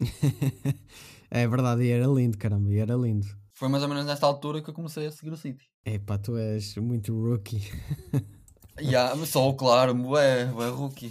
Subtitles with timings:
[1.30, 3.26] é verdade, e era lindo, caramba, e era lindo.
[3.54, 5.64] Foi mais ou menos nesta altura que eu comecei a seguir o City.
[5.84, 7.62] É pá, tu és muito rookie.
[8.78, 11.10] yeah, só claro, é, é rookie.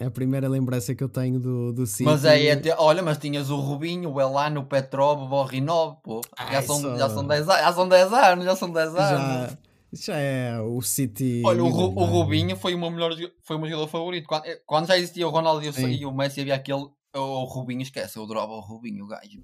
[0.00, 2.02] É a primeira lembrança que eu tenho do, do City.
[2.02, 6.20] Mas aí, é, olha, mas tinhas o Rubinho, o Elano, o Petrov, o Borrinov, pô.
[6.50, 6.96] já, são, só...
[6.96, 8.98] já, são 10, já são 10 anos, já são 10 anos.
[9.00, 9.58] Já,
[9.92, 11.42] já é o City.
[11.44, 13.12] Olha, o, o Rubinho foi o meu, melhor,
[13.42, 14.26] foi o meu jogador favorito.
[14.26, 16.84] Quando, quando já existia o Ronaldo e o, e o Messi, havia aquele.
[17.18, 19.42] O Rubinho, esquece, eu adorava o Rubinho, o gajo.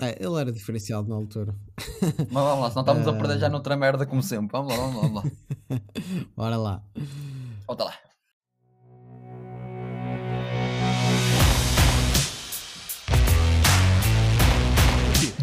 [0.00, 1.56] É, ele era diferenciado na altura.
[2.30, 3.10] Mas vamos lá, senão estamos uh...
[3.10, 4.52] a perder já noutra merda como sempre.
[4.52, 5.80] Vamos lá, vamos lá, vamos lá.
[6.36, 6.82] Bora lá.
[7.66, 7.94] Volta lá.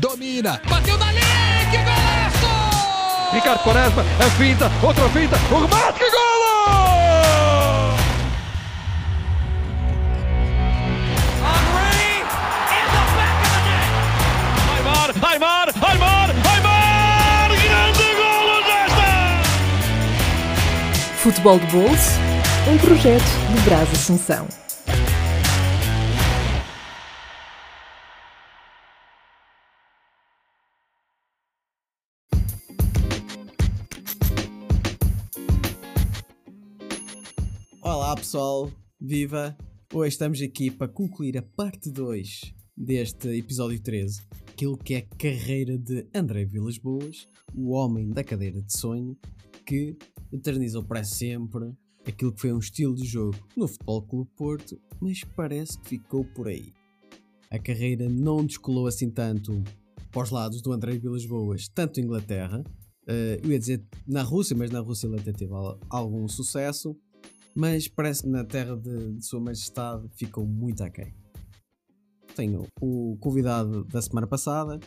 [0.05, 1.19] domina, bateu dali,
[1.72, 3.33] que golaço!
[3.33, 6.45] Ricardo Quaresma, é finta, outra finta, o remate, que golo!
[15.21, 19.44] Aymar, Aymar, Aymar, grande golo desta!
[21.17, 22.19] Futebol de Bolso,
[22.72, 24.47] um projeto de Brás Assunção.
[38.16, 39.55] pessoal, viva!
[39.94, 45.16] Hoje estamos aqui para concluir a parte 2 deste episódio 13, aquilo que é a
[45.18, 49.18] carreira de André Vilas Boas, o homem da cadeira de sonho,
[49.66, 49.98] que
[50.31, 51.72] eternizou para sempre
[52.06, 56.26] aquilo que foi um estilo de jogo no Futebol Clube Porto, mas parece que ficou
[56.26, 56.73] por aí.
[57.50, 59.64] A carreira não descolou assim tanto
[60.12, 62.62] para os lados do André Vilas Boas, tanto Inglaterra,
[63.08, 65.53] uh, eu ia dizer na Rússia, mas na Rússia ele até teve
[65.90, 66.96] algum sucesso,
[67.56, 71.14] mas parece que na terra de, de Sua Majestade ficou muito aquém.
[72.36, 74.78] Tenho o convidado da semana passada,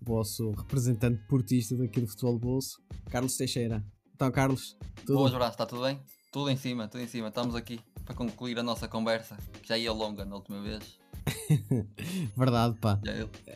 [0.00, 2.80] o vosso representante portista daqui do Futebol Bolso,
[3.10, 3.84] Carlos Teixeira.
[4.14, 5.18] Então, Carlos, tudo?
[5.18, 6.00] Boas, braço, está tudo bem?
[6.32, 7.28] Tudo em cima, tudo em cima.
[7.28, 10.98] Estamos aqui para concluir a nossa conversa, que já ia longa na última vez.
[12.34, 12.98] verdade, pá.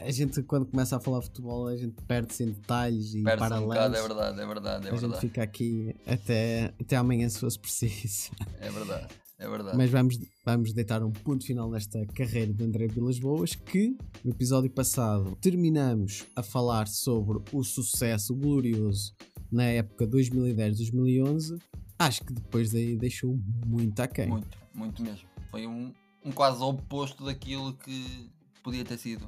[0.01, 3.65] A gente, quando começa a falar futebol, a gente perde-se em detalhes e perde paralelos.
[3.65, 4.87] Um bocado, é verdade, é verdade.
[4.87, 5.13] É a verdade.
[5.15, 8.33] gente fica aqui até, até amanhã, se fosse preciso.
[8.61, 9.09] É verdade,
[9.41, 9.77] é verdade.
[9.77, 14.33] Mas vamos, vamos deitar um ponto final nesta carreira de André Vilas Boas, que no
[14.33, 19.15] episódio passado terminamos a falar sobre o sucesso glorioso
[19.51, 21.59] na época 2010-2011.
[21.99, 24.29] Acho que depois daí deixou muito aquém.
[24.29, 25.27] Muito, muito mesmo.
[25.51, 25.91] Foi um,
[26.23, 28.31] um quase oposto daquilo que
[28.63, 29.27] podia ter sido.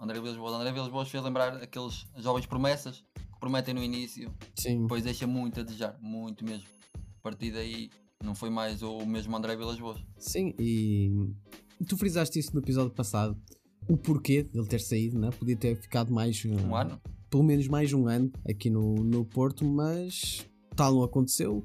[0.00, 0.54] André Vilas Boas.
[0.54, 4.82] André Vilas Boas fez lembrar aqueles jovens promessas que prometem no início, Sim.
[4.82, 6.66] depois deixa muito a desejar, muito mesmo.
[6.94, 7.90] A partir daí
[8.24, 10.00] não foi mais o mesmo André Vilas Boas.
[10.18, 11.10] Sim, e
[11.86, 13.36] tu frisaste isso no episódio passado.
[13.88, 15.30] O porquê dele ter saído, né?
[15.38, 19.24] podia ter ficado mais um uh, ano, pelo menos mais um ano aqui no, no
[19.26, 21.62] Porto, mas tal não aconteceu.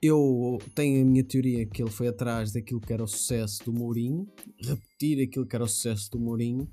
[0.00, 3.72] Eu tenho a minha teoria que ele foi atrás daquilo que era o sucesso do
[3.72, 4.26] Mourinho,
[4.60, 6.68] repetir aquilo que era o sucesso do Mourinho.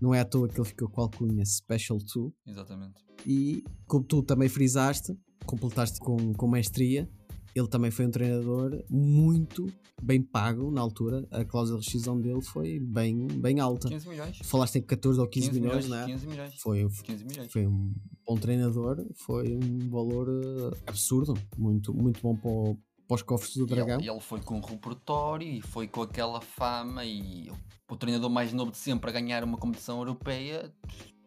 [0.00, 2.32] Não é à toa que ele ficou com a alcunha Special 2.
[2.46, 2.94] Exatamente.
[3.26, 5.14] E como tu também frisaste,
[5.44, 7.08] completaste com, com mestria,
[7.54, 9.72] ele também foi um treinador muito
[10.02, 11.26] bem pago na altura.
[11.30, 13.88] A cláusula de rescisão dele foi bem, bem alta.
[13.88, 14.38] 15 milhões.
[14.44, 16.12] Falaste em 14 ou 15, 15 milhões, milhões, não é?
[16.12, 16.54] 15 milhões.
[16.60, 17.52] Foi, 15 milhões.
[17.52, 17.92] foi um
[18.26, 21.34] bom treinador, foi um valor uh, absurdo.
[21.56, 24.00] Muito, muito bom para, o, para os cofres do Dragão.
[24.00, 27.50] E ele, ele, foi com um repertório e foi com aquela fama e
[27.90, 30.72] o treinador mais novo de sempre a ganhar uma competição europeia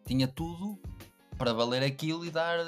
[0.06, 0.78] tinha tudo
[1.36, 2.58] para valer aquilo e dar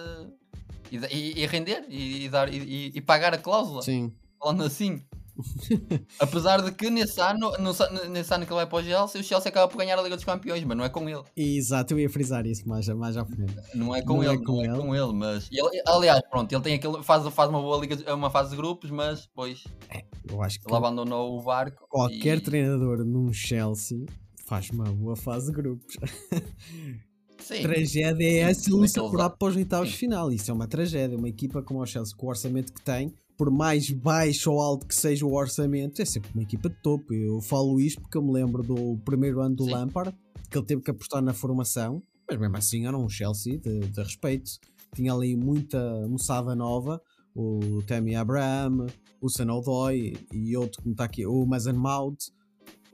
[0.90, 3.82] e, e, e render e, dar, e, e, pagar a cláusula.
[3.82, 4.12] Sim.
[4.38, 5.02] Falando assim.
[6.18, 7.72] Apesar de que nesse ano, no,
[8.08, 10.16] nesse ano que ele vai para o Chelsea, o Chelsea acaba por ganhar a Liga
[10.16, 11.22] dos Campeões, mas não é com ele.
[11.36, 13.54] Exato, eu ia frisar isso mais, mais à frente.
[13.74, 14.74] Não é com, não ele, é, com, não é ele.
[14.74, 15.48] é com ele, mas.
[15.52, 17.02] Ele, aliás, pronto, ele tem aquele.
[17.02, 19.62] Faz, faz uma boa liga, uma fase de grupos, mas depois.
[19.90, 20.66] É, eu acho que.
[20.66, 21.86] Ele abandonou o barco.
[21.88, 22.40] Qualquer e...
[22.40, 24.06] treinador num Chelsea
[24.46, 25.96] faz uma boa fase de grupos.
[27.46, 27.62] Sim.
[27.62, 30.32] Tragédia é essa ele se apurar para os oitavos final.
[30.32, 31.16] Isso é uma tragédia.
[31.16, 34.84] Uma equipa como o Chelsea, com o orçamento que tem, por mais baixo ou alto
[34.84, 37.14] que seja o orçamento, é sempre uma equipa de topo.
[37.14, 39.70] Eu falo isto porque eu me lembro do primeiro ano do Sim.
[39.70, 40.12] Lampard,
[40.50, 44.02] que ele teve que apostar na formação, mas mesmo assim era um Chelsea de, de
[44.02, 44.50] respeito.
[44.92, 45.78] Tinha ali muita
[46.08, 47.00] moçada nova,
[47.32, 48.86] o Tammy Abraham,
[49.20, 52.24] o Sanodoy e outro como está aqui, o Mason Mount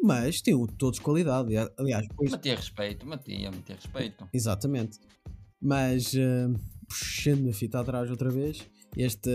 [0.02, 1.54] mas tinham todos qualidade.
[1.78, 2.30] Aliás, depois...
[2.30, 4.28] Matia respeito, matia, matia respeito.
[4.32, 4.98] Exatamente.
[5.60, 6.52] Mas uh,
[6.88, 9.30] puxando a fita atrás outra vez, este,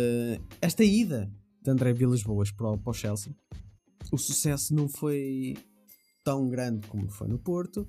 [0.61, 1.31] esta ida
[1.61, 3.33] de André Vilas Boas para o, para o Chelsea,
[4.11, 5.55] o sucesso não foi
[6.23, 7.87] tão grande como foi no Porto,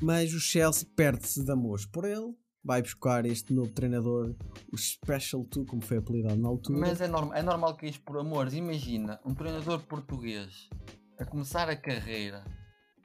[0.00, 2.34] mas o Chelsea perde-se de amores por ele,
[2.64, 4.34] vai buscar este novo treinador,
[4.72, 6.78] o Special 2, como foi apelidado na altura.
[6.78, 8.54] Mas é, norm é normal que isto por amores.
[8.54, 10.68] Imagina, um treinador português
[11.18, 12.44] a começar a carreira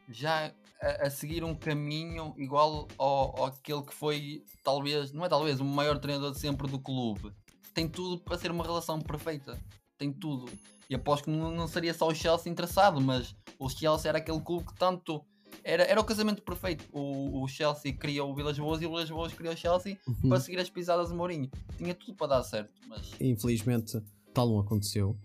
[0.10, 0.52] já
[0.82, 5.60] a, a seguir um caminho igual ao, ao aquele que foi, talvez, não é talvez,
[5.60, 7.32] o maior treinador de sempre do clube.
[7.74, 9.60] Tem tudo para ser uma relação perfeita.
[9.98, 10.52] Tem tudo.
[10.90, 14.42] E aposto que não, não seria só o Chelsea interessado, mas o Chelsea era aquele
[14.42, 15.24] clube que tanto
[15.64, 16.86] era, era o casamento perfeito.
[16.92, 20.30] O, o Chelsea criou o Vilas Boas e o Vilas Boas criou o Chelsea Uhum.
[20.30, 21.50] para seguir as pisadas de Mourinho.
[21.78, 24.00] Tinha tudo para dar certo, mas Infelizmente,
[24.34, 25.18] tal não aconteceu.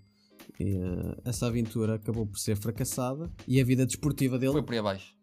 [0.59, 4.73] E, eh, essa aventura acabou por ser fracassada e a vida desportiva dele foi por
[4.73, 5.15] aí abaixo.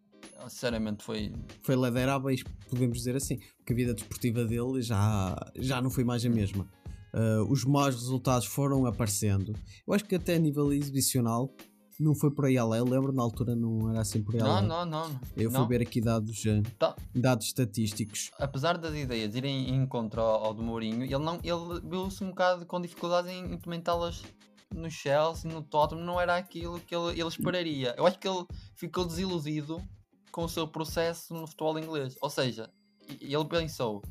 [0.48, 1.32] Sinceramente, foi.
[1.62, 6.04] foi ladeira abaixo, podemos dizer assim, porque a vida desportiva dele já, já não foi
[6.04, 6.68] mais a mesma.
[7.12, 9.54] Uh, os maus resultados foram aparecendo.
[9.86, 11.50] Eu acho que até a nível exibicional
[11.98, 12.78] não foi por aí além.
[12.78, 14.68] Eu lembro na altura não era assim por aí Não, além.
[14.68, 15.20] não, não.
[15.36, 15.66] Eu fui não.
[15.66, 16.94] ver aqui dados, uh, Tá.
[17.14, 18.30] dados estatísticos.
[18.38, 22.28] Apesar das ideias irem em contra ao, ao do Mourinho, ele, não, ele viu-se um
[22.28, 24.22] bocado com dificuldades em implementá-las
[24.74, 26.04] no Chelsea, no Tottenham.
[26.04, 27.94] Não era aquilo que ele, ele esperaria.
[27.96, 29.82] Eu acho que ele ficou desiludido
[30.30, 32.16] com o seu processo no futebol inglês.
[32.20, 32.70] Ou seja,
[33.20, 34.02] ele pensou: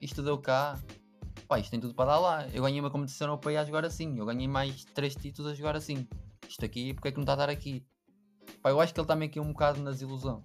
[0.00, 0.78] isto deu cá,
[1.48, 2.48] pá, isto tem tudo para dar lá.
[2.48, 5.76] Eu ganhei uma competição europeia a jogar assim, eu ganhei mais três títulos a jogar
[5.76, 6.06] assim.
[6.48, 7.84] Isto aqui, porque é que não está a dar aqui?
[8.62, 10.44] Pá, eu acho que ele também aqui um bocado na desilusão,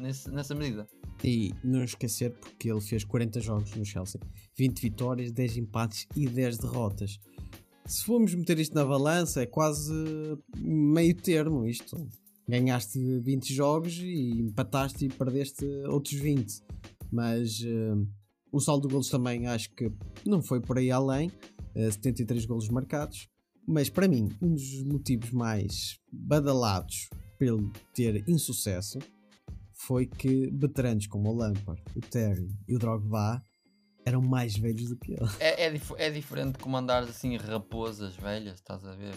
[0.00, 0.86] nesse, nessa medida.
[1.22, 4.20] E não esquecer porque ele fez 40 jogos no Chelsea,
[4.56, 7.18] 20 vitórias, 10 empates e 10 derrotas.
[7.86, 9.92] Se formos meter isto na balança, é quase
[10.58, 11.96] meio termo isto.
[12.48, 16.62] Ganhaste 20 jogos e empataste e perdeste outros 20.
[17.12, 17.94] Mas eh,
[18.50, 19.92] o saldo de golos também acho que
[20.24, 21.30] não foi por aí além.
[21.76, 23.28] eh, 73 golos marcados.
[23.66, 27.08] Mas para mim, um dos motivos mais badalados
[27.40, 28.98] ele ter insucesso
[29.72, 33.44] foi que veteranos como o Lampard, o Terry e o Drogba
[34.06, 35.28] eram mais velhos do que ele.
[35.40, 39.14] É, é, dif- é diferente comandares assim raposas velhas, estás a ver?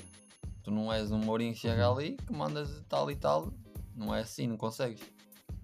[0.63, 1.97] Tu não és um Mourinho que chega Uhum.
[1.97, 3.53] ali, comandas tal e tal,
[3.95, 4.99] não é assim, não consegues.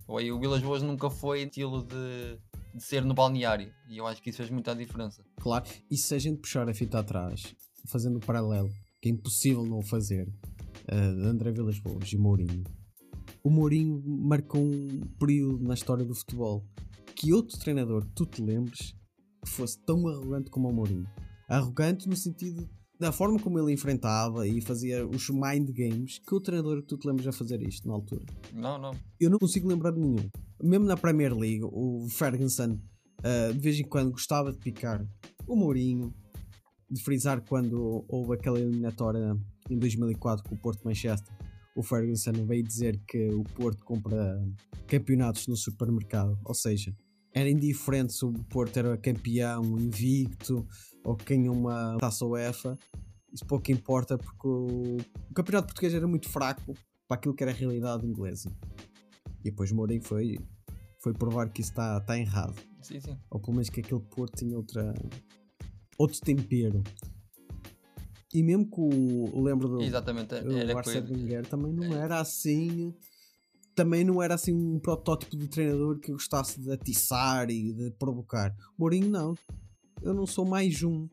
[0.07, 2.38] Ou aí o Vilas Boas nunca foi estilo de,
[2.75, 5.24] de ser no balneário e eu acho que isso fez muita diferença.
[5.42, 7.56] Claro, e se a gente puxar a fita atrás,
[7.88, 8.69] fazendo o paralelo,
[9.01, 10.31] que é impossível não o fazer,
[10.88, 12.63] eh, de André Vilas Boas e Mourinho,
[13.44, 16.63] o Mourinho marcou um período na história do futebol
[17.16, 18.94] que outro treinador que tu te lembres
[19.45, 21.07] que fosse tão arrogante como o Mourinho.
[21.47, 22.68] Arrogante no sentido
[23.00, 26.97] da forma como ele enfrentava e fazia os mind games, que outro treinador que tu
[26.97, 28.25] te lembres a fazer isto na altura?
[28.53, 28.92] Não, não.
[29.19, 30.30] eu não consigo lembrar de nenhum.
[30.62, 32.80] Mesmo na Premier League, o Ferguson
[33.24, 35.03] ah, de vez em quando gostava de picar
[35.48, 36.13] o Mourinho,
[36.89, 39.36] de frisar quando houve aquela eliminatória
[39.68, 41.33] em 2004 com o Porto Manchester.
[41.75, 44.39] O Ferguson veio dizer que o Porto compra
[44.88, 46.95] campeonatos no supermercado, ou seja,
[47.35, 50.65] era indiferente se o Porto era campeão, invicto
[51.03, 52.79] ou que ganha uma taça UEFA.
[53.31, 54.95] Isso pouco importa porque o,
[55.29, 56.73] o campeonato português era muito fraco
[57.05, 58.49] para aquilo que era a realidade inglesa.
[59.41, 60.39] E depois o Mourinho foi,
[61.03, 62.55] foi provar que isso está tá errado.
[62.81, 63.17] Sim, sim.
[63.29, 64.93] Ou pelo menos que aquele Porto tinha outra,
[65.97, 66.81] outro tempero.
[68.33, 69.41] E mesmo que o.
[69.41, 69.81] Lembro do.
[69.81, 70.35] Exatamente.
[70.35, 71.13] o Era Arsene coisa.
[71.13, 72.93] Wenger também não era assim.
[73.75, 78.55] Também não era assim um protótipo de treinador que gostasse de atiçar e de provocar.
[78.77, 79.36] Mourinho não.
[80.01, 81.08] Eu não sou mais um.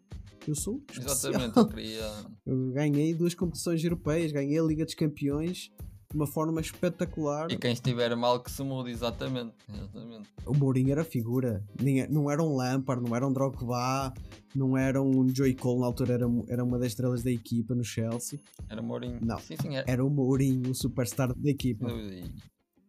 [0.46, 1.32] Eu sou especial.
[1.32, 2.10] Exatamente, eu queria.
[2.46, 5.70] Eu ganhei duas competições europeias, ganhei a Liga dos Campeões
[6.10, 7.50] de uma forma espetacular.
[7.50, 9.54] E quem estiver mal que se mude, exatamente.
[9.72, 10.28] exatamente.
[10.44, 11.64] O Mourinho era figura.
[11.80, 14.12] Ninguém- Não era um Lampard, não era um Drogba,
[14.54, 17.82] não era um Joey Cole, na altura era, era uma das estrelas da equipa no
[17.84, 18.38] Chelsea.
[18.68, 19.18] Era Mourinho.
[19.22, 19.38] Não.
[19.38, 19.90] Sim, sim, era.
[19.90, 21.88] Era o Mourinho, o superstar da equipa.
[21.90, 22.24] E,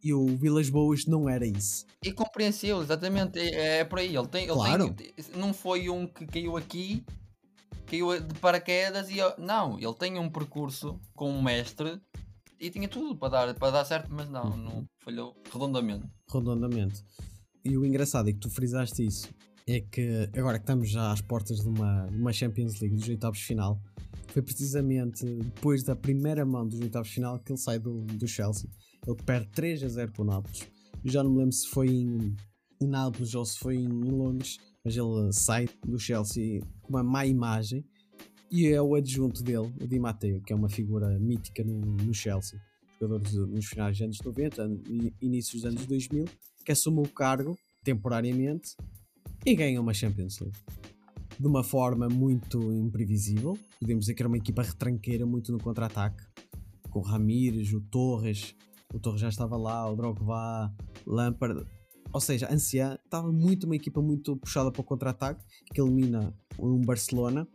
[0.04, 1.86] E o Vilas Boas não era isso.
[2.04, 3.40] e compreensível, exatamente.
[3.40, 4.16] É, é por aí.
[4.16, 4.94] Ele tem, ele Claro.
[4.94, 5.14] tem.
[5.38, 7.06] Não foi um que caiu aqui,
[7.86, 9.16] caiu de paraquedas e.
[9.38, 12.02] Não, ele tem um percurso com um mestre
[12.60, 14.58] e tinha tudo para dar, para dar certo, mas não, Uhum.
[14.58, 16.06] não falhou redondamente.
[16.32, 17.02] redondamente.
[17.64, 19.30] E o engraçado é que tu frisaste isso.
[19.66, 23.08] É que agora que estamos já às portas de uma, de uma Champions League dos
[23.08, 23.80] oitavos de final,
[24.28, 28.28] foi precisamente depois da primeira mão dos oitavos de final que ele sai do, do
[28.28, 28.70] Chelsea.
[29.08, 30.68] Ele perde 3 a 0 para o Nápoles.
[31.04, 32.36] Eu já não me lembro se foi em,
[32.82, 37.04] em Nápoles ou se foi em, em Londres, mas ele sai do Chelsea com uma
[37.04, 37.84] má imagem
[38.52, 42.14] e é o adjunto dele, o Di Matteo, que é uma figura mítica no, no
[42.14, 42.60] Chelsea.
[43.02, 46.26] Jogador de- nos finais dos anos 90, an- i- inícios dos anos 2000,
[46.64, 48.76] que assume o cargo temporariamente
[49.46, 50.58] e ganha uma Champions League.
[51.40, 53.58] De uma forma muito imprevisível.
[53.80, 56.24] Podemos dizer que era uma equipa retranqueira muito no contra-ataque.
[56.92, 58.56] Com o Ramires, o Torres,
[58.94, 60.74] o Torre já estava lá, o Drogba,
[61.06, 61.66] Lampard.
[62.14, 66.34] Ou seja, a Anciã estava muito uma equipa muito puxada para o contra-ataque, que elimina
[66.60, 67.48] um Barcelona,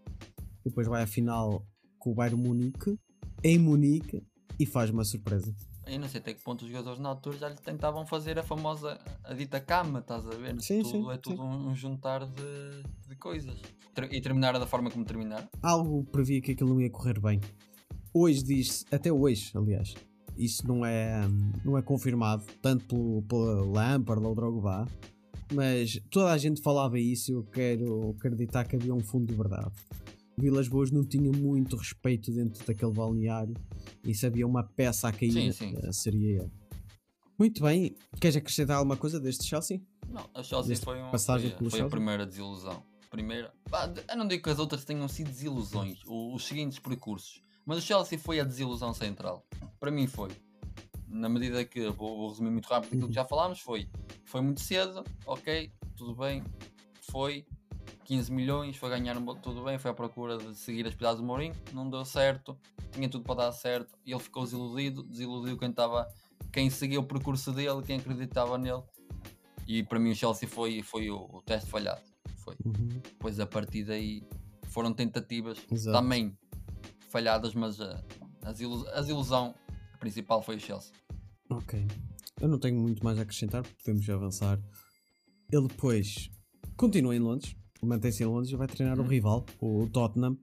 [0.65, 1.65] depois vai à final
[1.99, 2.99] com o Bayern Munique,
[3.45, 4.21] em Munique,
[4.59, 5.55] e faz uma surpresa.
[5.87, 8.43] Eu não sei até que ponto os jogadores na altura já lhe tentavam fazer a
[8.43, 10.61] famosa, a dita cama, estás a ver?
[10.61, 11.43] Sim, tudo, sim, é tudo sim.
[11.43, 13.63] um, juntar de, de coisas.
[14.11, 15.49] E terminar da forma como terminar.
[15.63, 17.41] algo previa que aquilo não ia correr bem.
[18.13, 19.95] Hoje diz-se, até hoje, aliás,
[20.39, 21.21] isso não é,
[21.65, 24.87] não é confirmado, tanto pelo, pelo Lampard ou Drogba,
[25.53, 29.35] mas toda a gente falava isso e eu quero acreditar que havia um fundo de
[29.35, 29.73] verdade.
[30.39, 33.55] Vilas Boas não tinha muito respeito dentro daquele balneário
[34.05, 35.75] e se havia uma peça a cair, Sim, sim.
[35.83, 36.51] eh, seria ele.
[37.39, 39.81] Muito bem, queres acrescentar alguma coisa deste Chelsea?
[40.09, 41.89] Não, a Chelsea Deste foi, uma, passagem foi, foi a Chelsea?
[41.91, 42.83] primeira desilusão.
[43.11, 47.43] Primeira, pá, eu não digo que as outras tenham sido desilusões, o- os seguintes percursos,
[47.69, 49.47] mas o Chelsea foi a desilusão central.
[49.79, 50.31] Para mim foi.
[51.07, 53.91] Na medida que, vou, vou resumir muito rápido aquilo que já falámos, foi.
[54.25, 56.43] Foi muito cedo, ok, tudo bem,
[57.11, 57.47] foi.
[58.05, 61.55] 15 milhões, foi ganhar tudo bem, foi à procura de seguir as pedadas do Mourinho,
[61.75, 62.59] não deu certo,
[62.91, 66.09] tinha tudo para dar certo, e ele ficou desiludido, desiludiu quem estava,
[66.51, 68.83] quem seguia o percurso dele, quem acreditava nele,
[69.67, 72.01] e para mim o Chelsea foi, foi o, o teste falhado.
[72.37, 72.57] Foi.
[72.65, 74.27] Depois a partir daí
[74.69, 75.99] foram tentativas Exato.
[75.99, 76.35] também
[77.09, 78.03] falhadas, mas a,
[78.43, 79.55] as ilu- a desilusão
[80.01, 80.93] principal foi o Chelsea.
[81.51, 81.87] Ok.
[82.41, 84.61] Eu não tenho muito mais a acrescentar, podemos avançar.
[85.51, 86.31] Ele depois
[86.77, 89.09] continua em Londres, mantém-se em Londres e vai treinar o Uhum.
[89.09, 90.37] rival, o Tottenham,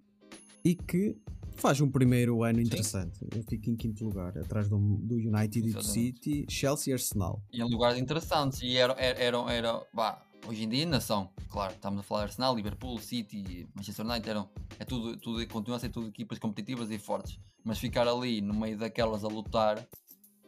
[0.63, 1.15] e que
[1.55, 3.19] faz um primeiro ano interessante.
[3.31, 5.81] Ele fica em quinto lugar, atrás do, do United e do.
[5.83, 7.41] City, Chelsea e Arsenal.
[7.53, 11.29] E em lugares interessantes, e eram, eram, eram, eram bah, hoje em dia ainda são,
[11.49, 14.49] claro, estamos a falar de Arsenal, Liverpool, City, Manchester United, eram,
[14.79, 18.53] é tudo, tudo, continua a ser tudo equipas competitivas e fortes, mas ficar ali no
[18.53, 19.85] meio daquelas a lutar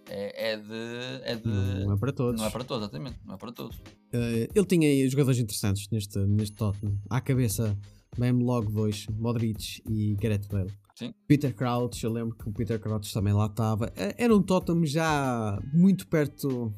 [0.09, 1.23] é, é de.
[1.23, 1.47] É de
[1.85, 2.39] Não é para todos.
[2.39, 3.77] não é para todos, exatamente, não é para todos.
[4.13, 6.97] Eh, ele tinha jogadores interessantes neste, neste Tottenham.
[7.09, 7.77] À cabeça,
[8.17, 10.71] mesmo logo dois, Modric e Gareth Bale.
[10.95, 11.13] Sim.
[11.27, 13.91] Peter Crouch, eu lembro que o Peter Crouch também lá estava.
[13.95, 16.73] Eh, Era um Tottenham já muito perto.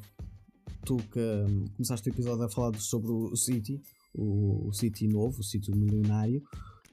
[0.90, 3.80] Tu que hum, começaste o episódio a falar sobre o City,
[4.12, 6.42] o, o City novo, o City milionário.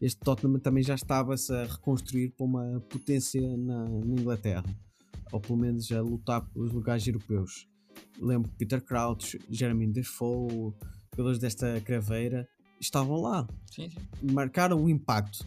[0.03, 4.67] Este Tottenham também já estava-se a reconstruir para uma potência na, na Inglaterra,
[5.33, 7.67] ou pelo menos a lutar pelos lugares europeus
[8.21, 10.75] lembro que Peter Crouch, Jeremy Defoe,
[11.13, 12.49] jogadores desta craveira,
[12.81, 14.33] estavam lá, Sim, sim.
[14.33, 15.47] marcaram um impacto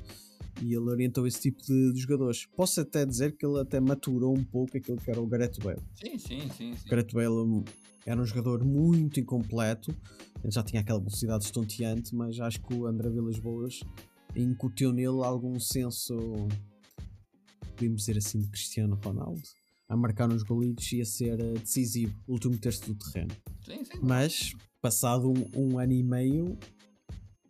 [0.62, 2.46] e ele orientou esse tipo de, de jogadores.
[2.56, 5.80] Posso até dizer que ele até maturou um pouco aquilo que era o Gareth Bale.
[5.96, 6.76] Sim, sim, sim.
[6.76, 6.88] sim.
[6.88, 7.64] O Gareth Bale hum,
[8.10, 9.96] era um jogador muito incompleto,
[10.44, 13.82] ele já tinha aquela velocidade estonteante, mas acho que o André Vilas Boas
[14.36, 16.18] incutiu nele algum senso,
[17.76, 19.42] podemos dizer assim, de Cristiano Ronaldo.
[19.88, 23.32] A marcar uns golitos e a ser eh, decisivo, o último terço do terreno.
[23.66, 24.00] sim, sim.
[24.02, 26.58] Mas, passado um, um ano e meio,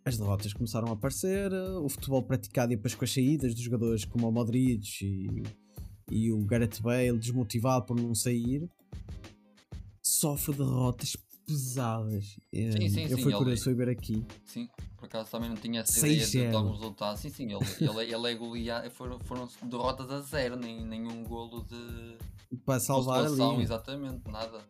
[0.04, 3.62] as derrotas começaram a aparecer, eh, o futebol praticado e depois com as saídas dos
[3.62, 5.42] jogadores como o Modric e,
[6.10, 8.66] e o Gareth Bale, desmotivado por não sair,
[10.20, 12.36] sofre derrotas pesadas.
[12.52, 14.24] Eh, Sim, sim, Eu sim, fui curioso ver aqui.
[14.44, 16.06] Sim, por acaso também não tinha essa 6-0.
[16.12, 17.20] ideia de, de alguns resultados.
[17.20, 21.64] Sim, sim, ele, ele, ele é goleado, foram, foram derrotas a zero, nem, nenhum golo
[21.64, 22.16] de
[22.64, 23.62] Para salvar ali.
[23.62, 24.60] exatamente, nada.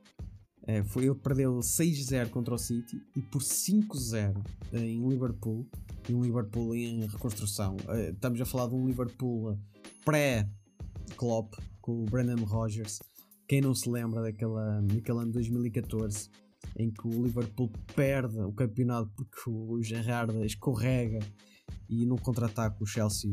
[0.66, 4.34] É, foi, ele perdeu 6-0 contra o City e por 5-0
[4.72, 5.66] em Liverpool.
[6.08, 7.76] E um Liverpool em reconstrução.
[7.88, 9.58] Eh, Estamos a falar de um Liverpool
[10.04, 13.00] pré-Klopp com o Brandon Rodgers.
[13.50, 16.30] Quem não se lembra daquela, daquele ano de 2014
[16.78, 21.18] em que o Liverpool perde o campeonato porque o Gerrard escorrega
[21.88, 23.28] e no contra-ataque o Chelsea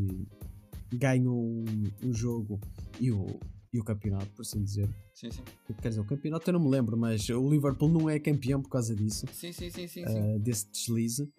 [0.92, 1.64] ganha o,
[2.04, 2.60] o jogo
[3.00, 3.28] e o,
[3.72, 4.90] e o campeonato, por assim dizer.
[5.14, 5.44] Sim, sim.
[5.80, 8.70] Quer dizer, o campeonato eu não me lembro, mas o Liverpool não é campeão por
[8.70, 9.88] causa disso, sim, sim, sim.
[9.88, 10.04] sim.
[10.04, 11.32] uh, desse deslize.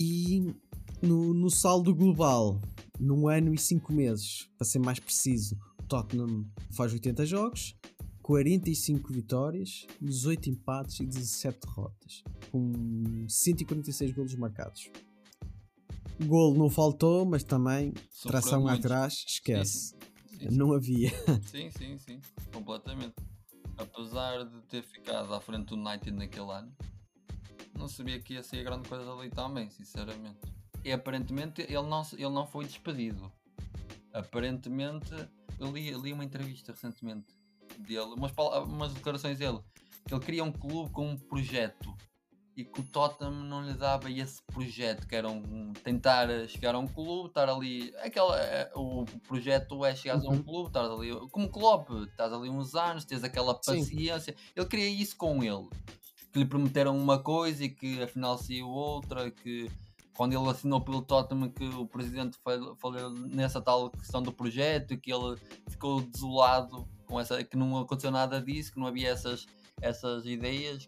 [0.00, 0.54] E
[1.02, 2.58] no, no saldo global,
[2.98, 7.76] num ano e cinco meses, para ser mais preciso, o Tottenham faz 80 jogos,
[8.26, 14.90] 45 vitórias, 18 empates e 17 derrotas, com 146 golos marcados.
[16.24, 18.80] Golo não faltou, mas também Sofreu tração muito.
[18.80, 19.90] atrás, esquece.
[19.90, 20.48] Sim, sim.
[20.58, 21.10] Não havia.
[21.46, 22.20] Sim, sim, sim,
[22.52, 23.14] completamente.
[23.78, 26.74] Apesar de ter ficado à frente do United naquele ano,
[27.78, 30.40] não sabia que ia ser grande coisa ali também, sinceramente.
[30.84, 33.30] E aparentemente ele não, ele não foi despedido.
[34.12, 35.14] Aparentemente,
[35.60, 37.36] eu li, li uma entrevista recentemente
[37.78, 38.32] dele, umas,
[38.66, 39.58] umas declarações dele,
[40.06, 41.94] que ele queria um clube com um projeto
[42.56, 46.78] e que o Tottenham não lhe dava esse projeto, que era um, tentar chegar a
[46.78, 47.92] um clube, estar ali.
[48.02, 50.26] Aquela, é, o projeto é chegar uhum.
[50.26, 50.42] a um uhum.
[50.42, 51.28] clube, estar ali.
[51.30, 54.32] Como Klopp, estás ali uns anos, tens aquela paciência.
[54.32, 54.40] Sim.
[54.56, 55.68] Ele queria isso com ele.
[56.32, 59.70] Que lhe prometeram uma coisa e que afinal saiu outra, que
[60.16, 62.38] quando ele assinou pelo Tottenham que o presidente
[62.78, 65.36] falou nessa tal questão do projeto e que ele
[65.68, 69.46] ficou desolado com essa que não aconteceu nada disso, que não havia essas,
[69.80, 70.86] essas ideias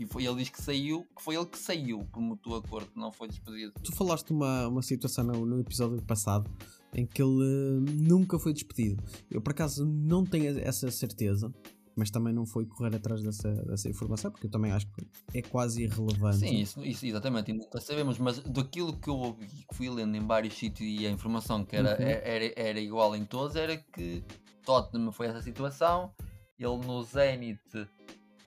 [0.00, 3.12] e foi ele diz que saiu, que foi ele que saiu por mútuo acordo, não
[3.12, 3.72] foi despedido.
[3.84, 6.50] Tu falaste uma, uma situação no, no episódio passado
[6.94, 9.02] em que ele uh, nunca foi despedido.
[9.30, 11.52] Eu por acaso não tenho essa certeza,
[11.94, 15.42] mas também não foi correr atrás dessa, dessa informação, porque eu também acho que é
[15.42, 16.38] quase irrelevante.
[16.38, 20.26] Sim, isso, isso exatamente, nunca sabemos, mas daquilo que eu ouvi, que fui lendo em
[20.26, 22.06] vários sítios e a informação que era, uhum.
[22.06, 24.24] era, era igual em todos, era que
[24.64, 26.12] Tottenham foi essa situação,
[26.58, 27.60] ele no Zenit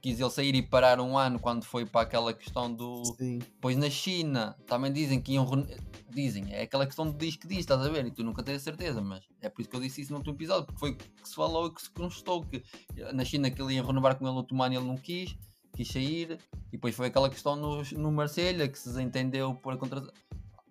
[0.04, 3.06] quis ele sair e parar um ano quando foi para aquela questão do.
[3.18, 3.40] Sim.
[3.62, 5.66] Pois na China também dizem que iam.
[6.10, 8.06] Dizem, é aquela questão do diz que diz, estás a ver?
[8.06, 10.18] E tu nunca tens a certeza, mas é por isso que eu disse isso no
[10.18, 12.62] último episódio, porque foi que se falou e que se constou que
[13.14, 15.36] na China que ele ia renovar com ele no Otomano ele não quis,
[15.74, 19.78] quis sair, e depois foi aquela questão no, no Marselha que se desentendeu por a
[19.78, 20.04] contra.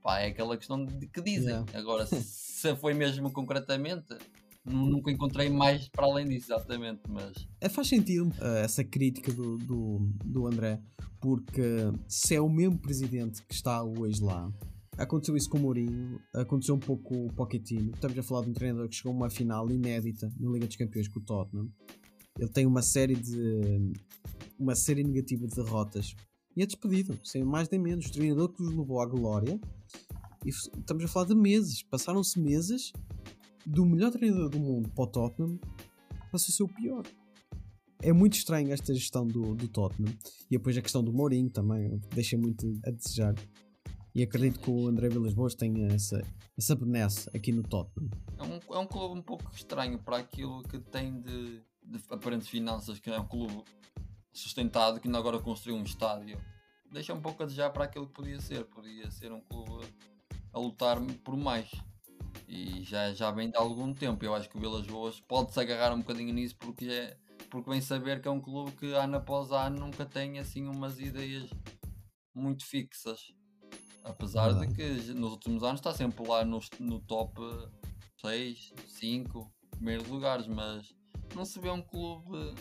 [0.01, 1.55] Pá, é aquela questão de que dizem.
[1.55, 1.79] Yeah.
[1.79, 4.15] Agora, se foi mesmo concretamente,
[4.64, 7.02] nunca encontrei mais para além disso, exatamente.
[7.09, 10.81] Mas é, faz sentido uh, essa crítica do, do, do André,
[11.21, 11.62] porque
[12.09, 14.52] se é o mesmo presidente que está hoje lá,
[14.97, 17.92] aconteceu isso com o Mourinho, aconteceu um pouco com o Pochettino.
[17.92, 20.76] Estamos a falar de um treinador que chegou a uma final inédita na Liga dos
[20.76, 21.69] Campeões com o Tottenham.
[22.38, 23.92] Ele tem uma série de
[24.59, 26.14] uma série negativa de derrotas
[26.57, 28.07] e é despedido, sem mais nem menos.
[28.07, 29.61] O treinador que os levou à glória.
[30.45, 32.92] E estamos a falar de meses, passaram-se meses
[33.66, 35.59] do melhor treinador do mundo para o Tottenham
[36.31, 37.04] passou a ser o pior.
[38.02, 40.12] É muito estranho esta gestão do, do Tottenham.
[40.50, 43.35] E depois a questão do Mourinho também deixa muito a desejar.
[44.14, 46.21] E acredito que o André Vilas Boas tenha essa,
[46.59, 48.11] essa benesse aqui no Tottenham.
[48.38, 52.49] É um, é um clube um pouco estranho para aquilo que tem de, de aparentes
[52.49, 53.62] finanças, que é um clube
[54.33, 56.38] sustentado que ainda agora construiu um estádio.
[56.90, 58.64] Deixa um pouco a desejar para aquilo que podia ser.
[58.64, 59.87] Podia ser um clube
[60.52, 61.71] a lutar por mais.
[62.49, 64.25] E já, já vem de algum tempo.
[64.25, 67.17] Eu acho que o Vilas Boas pode-se agarrar um bocadinho nisso porque, é,
[67.50, 70.99] porque vem saber que é um clube que ano após ano nunca tem assim umas
[70.99, 71.50] ideias
[72.35, 73.33] muito fixas.
[74.05, 77.41] Apesar de que nos últimos anos está sempre lá no, no top
[78.21, 80.93] 6, 5 primeiros lugares, mas
[81.35, 82.55] não se vê um clube,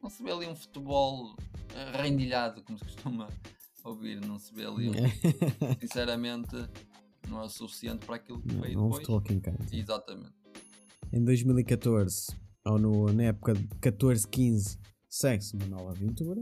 [0.00, 1.34] não se vê ali um futebol
[2.00, 3.28] rendilhado, como se costuma
[3.84, 4.90] ouvir, não se vê ali,
[5.80, 6.56] sinceramente,
[7.28, 9.06] não é suficiente para aquilo que não, veio depois.
[9.06, 9.76] Futebol casa.
[9.76, 10.34] Exatamente.
[11.12, 16.40] Em 2014, ou no, na época de 14-15, segue-se uma nova aventura,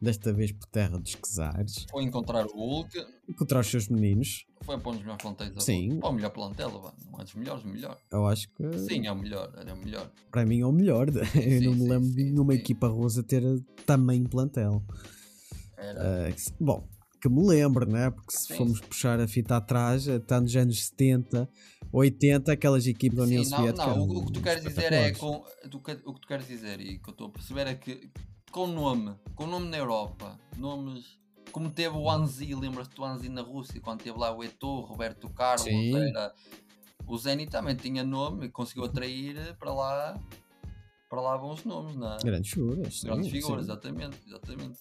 [0.00, 1.86] desta vez por terra dos Quesares.
[1.90, 3.06] Foi encontrar o Hulk.
[3.28, 4.46] Encontrar os seus meninos.
[4.62, 5.98] Foi para um dos melhores plantéis Sim.
[5.98, 7.96] Para o melhor plantel, não é dos melhores, o melhor.
[8.10, 8.78] Eu acho que.
[8.80, 10.10] Sim, é o melhor, é o melhor.
[10.30, 11.08] Para mim é o melhor.
[11.34, 13.42] Eu sim, não me lembro sim, de nenhuma equipa rosa ter
[13.86, 14.84] tamanho plantel.
[15.76, 16.30] Era.
[16.30, 16.86] Uh, bom,
[17.22, 18.10] que me lembro, né?
[18.10, 18.56] Porque se Sim.
[18.56, 21.48] formos puxar a fita atrás, até nos anos 70,
[21.92, 23.86] 80, aquelas equipes da União Soviética.
[23.86, 24.08] Não, não.
[24.08, 27.08] O, o, que tu queres dizer é com, o que tu queres dizer e que
[27.08, 28.10] eu estou a perceber é que
[28.50, 33.42] com nome, com nome na Europa, nomes como teve o Anzi, lembras-te do Anzi na
[33.42, 36.32] Rússia, quando teve lá o Eto'o, Roberto Carlos, era,
[37.06, 40.20] o Zenit também tinha nome e conseguiu atrair para lá
[41.10, 42.16] para lá bons nomes, não é?
[42.24, 43.04] Grandes figuras.
[43.04, 44.78] Grandes figuras, exatamente, exatamente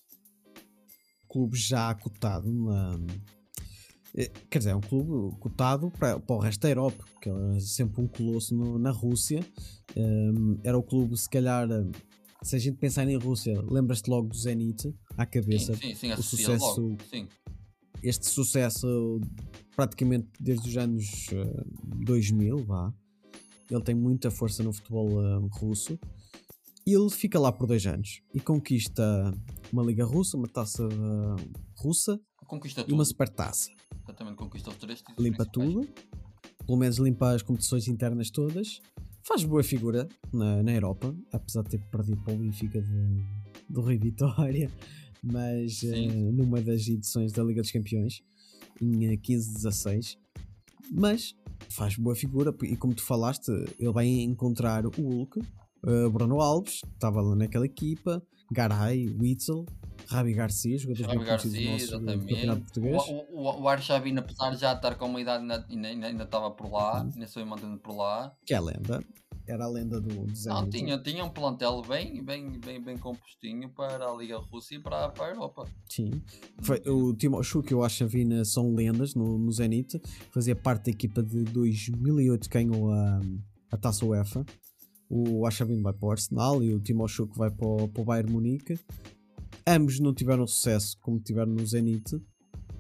[1.31, 2.51] clube já cotado.
[4.15, 7.59] Eh, quer dizer, é um clube cotado para, para o resto da Europa, porque é
[7.59, 9.39] sempre um colosso no, na Rússia.
[9.95, 11.67] Um, era o clube, se calhar,
[12.43, 15.73] se a gente pensar em Rússia, lembras-te logo do Zenit à cabeça.
[15.75, 16.97] Sim, sim, sim o sucesso, logo.
[17.09, 17.27] Sim.
[18.03, 19.21] Este sucesso,
[19.75, 22.93] praticamente desde os anos uh, 2000, vá.
[23.69, 25.07] Ele tem muita força no futebol
[25.47, 25.97] russo
[26.85, 29.33] ele fica lá por dois anos e conquista
[29.71, 31.35] uma Liga Russa, uma taça uh,
[31.75, 32.19] russa
[32.51, 33.69] conquista e uma supertaça.
[34.03, 35.87] Exatamente, conquista os três Limpa tudo,
[36.65, 38.81] pelo menos limpa as competições internas todas.
[39.23, 43.23] Faz boa figura na, na Europa, apesar de ter perdido para o Benfica de,
[43.69, 44.69] do Rei Vitória,
[45.23, 48.21] mas uh, numa das edições da Liga dos Campeões,
[48.81, 50.17] em 15-16.
[50.91, 51.33] Mas
[51.69, 55.39] faz boa figura e como tu falaste, ele vai encontrar o Hulk,
[55.83, 59.65] uh, Bruno Alves, estava lá naquela equipa, Garay, Witzel,
[60.07, 62.27] Rabi Garcia, jogadores Rabi Garcia, exatamente.
[62.27, 63.01] campeonato português.
[63.07, 66.51] O, o, o Arshavin, apesar de já estar com uma idade, ainda, ainda, ainda estava
[66.51, 67.11] por lá, uhum.
[67.13, 68.35] ainda foi mantendo por lá.
[68.45, 69.01] Que é lenda.
[69.47, 70.69] era a lenda do, do Não, Zenit.
[70.69, 75.09] tinha, tinha um plantel bem, bem, bem, bem compostinho para a Liga Russa e para,
[75.09, 75.65] para a Europa.
[75.89, 76.21] Sim.
[76.61, 80.01] Foi, o Timoshuk e o Ashavina são lendas no, no Zenit.
[80.31, 83.21] Fazia parte da equipa de 2008 que ganhou a,
[83.71, 84.45] a Taça UEFA.
[85.13, 88.31] O Ashavin vai para o Arsenal e o Timoshuk vai para o, para o Bayern
[88.31, 88.79] Munique.
[89.67, 92.17] Ambos não tiveram sucesso como tiveram no Zenit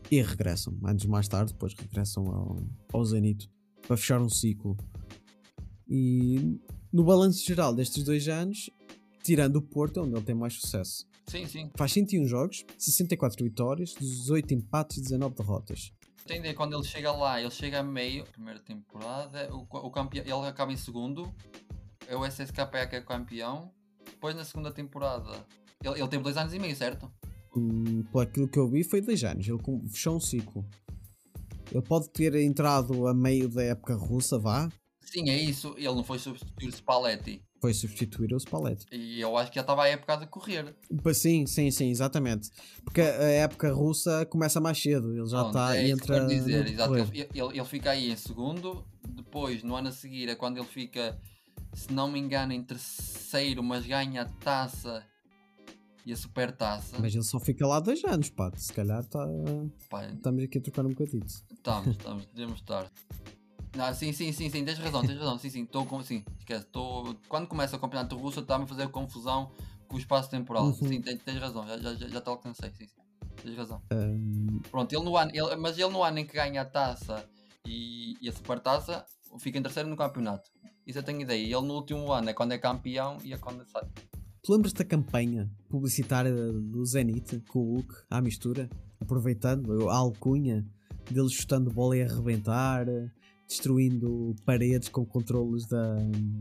[0.09, 0.73] e regressam.
[0.81, 2.57] Anos mais tarde, depois regressam ao,
[2.93, 3.51] ao Zenit
[3.85, 4.77] para fechar um ciclo.
[5.89, 6.57] E
[6.91, 8.69] no balanço geral destes dois anos,
[9.21, 11.05] tirando o Porto, é onde ele tem mais sucesso.
[11.27, 11.69] Sim, sim.
[11.75, 15.91] Faz 101 jogos, 64 vitórias, 18 empates e 19 derrotas.
[16.25, 20.39] Tem ideia, quando ele chega lá, ele chega a meio, primeira temporada, o, o campeão,
[20.39, 21.29] ele acaba em segundo,
[22.07, 22.55] é o SSK
[22.89, 23.71] que é campeão,
[24.05, 25.31] depois na segunda temporada,
[25.83, 27.11] ele, ele teve dois anos e meio, certo?
[27.55, 29.47] Hum, por aquilo que eu vi, foi 2 anos.
[29.47, 29.59] Ele
[29.89, 30.65] fechou um ciclo.
[31.71, 34.69] Ele pode ter entrado a meio da época russa, vá.
[35.01, 38.85] Sim, é isso, ele não foi substituir o Spalletti, Foi substituir o Spalletti.
[38.93, 40.73] e eu acho que já estava a época a decorrer.
[41.03, 42.49] Pois Sim, sim, sim, exatamente.
[42.85, 45.13] Porque a época russa começa mais cedo.
[45.13, 46.25] Ele já está é entra.
[46.27, 50.35] dizer, exato, ele, ele, ele fica aí em segundo, depois no ano a seguir é
[50.35, 51.19] quando ele fica,
[51.73, 55.05] se não me engano, em terceiro, mas ganha a taça
[56.05, 56.97] e a super taça.
[56.99, 58.51] Mas ele só fica lá dois anos, pá.
[58.55, 59.25] Se calhar tá...
[59.89, 61.25] Pá, estamos aqui a trocar um bocadinho.
[61.25, 62.91] Estamos, estamos, devemos estar.
[63.75, 66.65] Não, sim, sim, sim, sim, tens razão, tens razão, sim, sim, estou com, sim, esquece,
[66.65, 69.49] estou, quando começa o campeonato russo está-me a fazer confusão
[69.87, 70.73] com o espaço temporal, Uhum.
[70.73, 73.01] sim, tens, tens razão, já, já, já, te alcancei, sim, sim,
[73.41, 73.81] tens razão.
[73.93, 77.25] Hum, Pronto, ele no ano, ele, mas ele no ano em que ganha a taça
[77.65, 79.05] e, e a super taça,
[79.39, 80.51] fica em terceiro no campeonato,
[80.91, 83.37] isso eu tenho ideia, e ele no último ano é quando é campeão e é
[83.37, 83.87] quando sai.
[84.43, 88.69] Tu lembras da campanha publicitária do Zenit com o Hulk à mistura?
[88.99, 90.65] Aproveitando a alcunha
[91.09, 92.85] dele chutando bola e arrebentar,
[93.47, 95.95] destruindo paredes com controles da,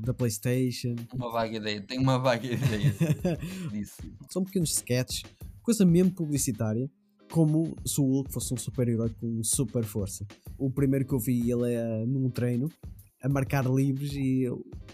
[0.05, 0.95] da PlayStation.
[1.15, 2.95] Uma vaga ideia, tenho uma vaga ideia
[3.71, 4.03] disso.
[4.31, 5.23] São pequenos sketches,
[5.63, 6.91] coisa mesmo publicitária,
[7.31, 10.27] como se o Hulk fosse um super-herói com super força.
[10.59, 12.69] O primeiro que eu vi, ele é num treino,
[13.23, 14.47] a marcar livres e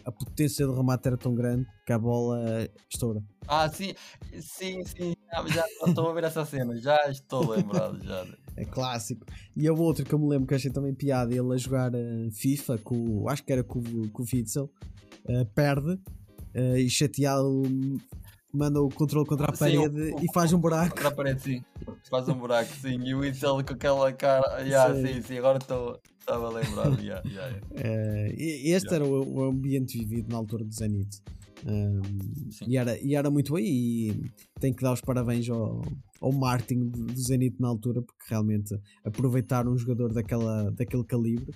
[0.04, 3.22] a potência do remate era tão grande que a bola estoura.
[3.46, 3.94] Ah, sim,
[4.40, 8.26] sim, sim, já, já estou a ver essa cena, já estou lembrado, já.
[8.56, 9.24] É clássico.
[9.56, 12.28] E a outra que eu me lembro que achei também piada, ele a jogar eh,
[12.32, 14.70] FIFA com, o- acho que era com, o- com o Witzel,
[15.28, 15.98] eh, perde
[16.54, 17.62] eh, e chateado
[18.52, 20.94] manda o controle contra a Sim, o- parede o- e faz um buraco.
[20.94, 21.62] Contra a parede, sim.
[22.10, 22.98] Faz um buraco, sim.
[23.04, 24.60] E o Itzel com aquela cara.
[24.62, 25.14] Yeah, Sim.
[25.14, 26.00] sim, sim, agora estou.
[26.26, 26.86] Estava a lembrar.
[27.00, 27.60] Yeah, yeah, yeah.
[27.76, 31.20] Eh, e- este era o, o ambiente vivido na altura do Zenit.
[31.64, 32.64] Um, Sim.
[32.68, 35.80] e, era, e era muito bem e tenho que dar os parabéns ao,
[36.20, 41.54] ao marketing do, do Zenit na altura porque realmente aproveitar um jogador daquela, daquele calibre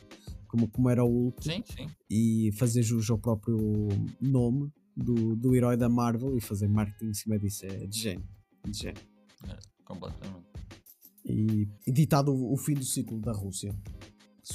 [0.49, 1.87] como, como era o Hulk Sim, sim.
[2.09, 3.59] e fazer jus ao próprio
[4.21, 8.25] nome do, do herói da Marvel e fazer marketing em cima disso é de gênio.
[8.67, 9.03] De gênio.
[9.85, 10.47] Completamente.
[11.25, 13.75] E, e ditado o, o fim do ciclo da Rússia,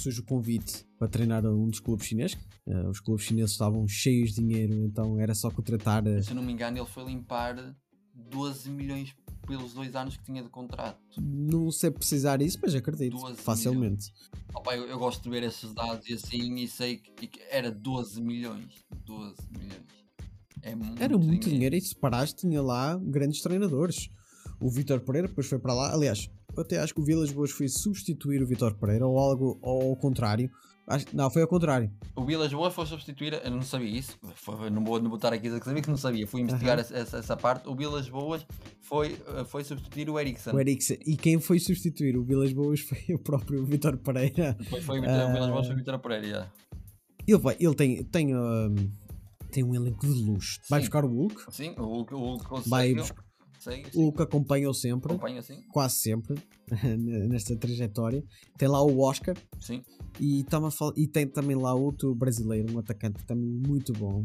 [0.00, 2.36] surge o convite para treinar um dos clubes chineses.
[2.66, 6.06] Eh, os clubes chineses estavam cheios de dinheiro, então era só contratar.
[6.06, 7.74] eh, Se eu não me engano, ele foi limpar
[8.14, 9.14] 12 milhões
[9.46, 10.98] pelos dois anos que tinha de contrato.
[11.20, 14.12] não sei precisar isso, mas acredito 12 facilmente.
[14.54, 17.70] Opa, eu, eu gosto de ver esses dados e assim, e sei que, que era
[17.70, 18.84] 12 milhões.
[19.04, 19.82] 12 milhões.
[20.62, 24.08] É muito Era muito dinheiro e se parares tinha lá grandes treinadores.
[24.58, 25.92] O Vitor Pereira depois foi para lá.
[25.92, 26.28] Aliás,
[26.60, 29.96] até acho que o Vilas Boas foi substituir o Vitor Pereira ou algo ou ao
[29.96, 30.50] contrário.
[30.88, 31.90] Acho- não, foi ao contrário.
[32.14, 35.58] O Vilas Boas foi substituir, eu não sabia isso, foi, não, vou, estar aqui dizer
[35.58, 36.80] que sabia que não sabia, fui investigar Aham.
[36.96, 37.68] essa, essa, parte.
[37.68, 38.46] O Vilas Boas
[38.82, 40.52] foi, eh, foi substituir o Ericsson.
[40.52, 40.98] O Eriksen.
[41.04, 44.56] E quem foi substituir o Vilas Boas foi o próprio Vitor Pereira.
[44.60, 45.80] Depois foi o Vitor- o Vilas Boas foi o Ah.
[45.80, 46.28] Vitor Pereira.
[46.28, 46.52] já.
[47.26, 48.74] Ele, vai, ele tem, tem, hum,
[49.50, 50.60] tem um elenco de luxo.
[50.70, 50.84] Vai Sim.
[50.86, 51.52] buscar o Hulk.
[51.52, 52.70] Sim, o Hulk, o Hulk consegue.
[52.70, 52.94] Vai
[53.70, 55.12] Segue, O sim, Hulk acompanha-o sempre.
[55.12, 55.60] acompanha assim.
[55.72, 56.36] Quase sempre.
[57.28, 58.24] nesta trajetória.
[58.56, 59.36] Tem lá o Oscar.
[59.60, 59.82] Sim,
[60.20, 64.24] E, tamo a fal- e tem também lá outro brasileiro, um atacante também muito bom.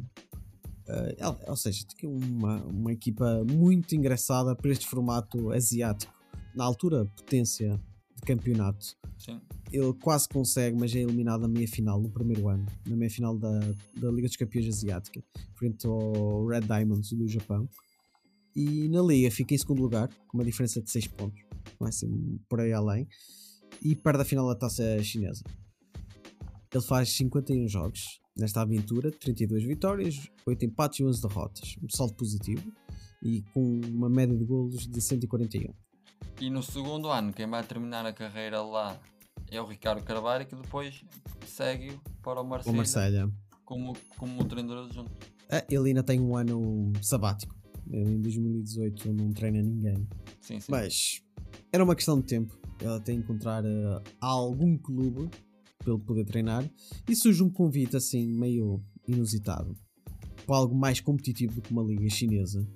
[0.88, 6.14] Eh, ou- seja, tem uma, uma equipa muito engraçada para este formato asiático.
[6.56, 7.80] Na altura, potência
[8.16, 8.96] de campeonato.
[9.18, 9.40] sim.
[9.72, 13.38] Ele quase consegue, mas é eliminado na meia final, no primeiro ano, na meia final
[13.38, 13.58] da,
[13.96, 15.24] da Liga dos Campeões Asiática,
[15.56, 17.70] frente ao Red Diamonds do Japão.
[18.56, 21.42] E na Liga fica em segundo lugar, com uma diferença de 6 pontos,
[21.80, 23.08] não é assim por aí além,
[23.82, 25.44] e perde a final da taça chinesa.
[26.74, 31.76] Ele faz 51 jogos nesta aventura, 32 vitórias, 8 empates e 11 derrotas.
[31.84, 32.72] Um saldo positivo
[33.22, 35.74] e com uma média de golos de 141.
[36.40, 39.00] E no segundo ano, quem vai terminar a carreira lá
[39.50, 41.04] é o Ricardo Carvalho, que depois
[41.46, 43.32] segue para o O Marseille
[43.66, 45.12] como, como treinador adjunto.
[45.50, 47.61] Ah, ele ainda tem um ano sabático.
[47.90, 50.08] Ele em 2018 não treina ninguém.
[50.42, 50.72] Sim, sim.
[50.72, 51.22] Mas
[51.72, 52.60] era uma questão de tempo.
[52.80, 55.30] Ele tem que encontrar uh, algum clube
[55.80, 56.70] para ele poder treinar.
[57.08, 59.76] E surge um convite assim meio inusitado
[60.46, 62.68] para algo mais competitivo do que uma liga chinesa.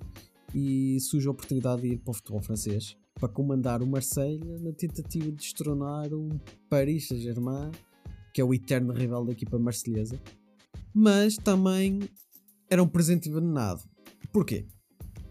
[0.54, 4.72] E surge a oportunidade de ir para o futebol francês para comandar o Marseille na
[4.72, 6.28] tentativa de destronar um
[6.68, 7.70] Paris Saint-Germain,
[8.32, 10.20] que é o eterno rival da equipa marselhesa.
[10.94, 12.00] Mas também
[12.70, 13.82] era um presente envenenado.
[14.32, 14.66] Porquê?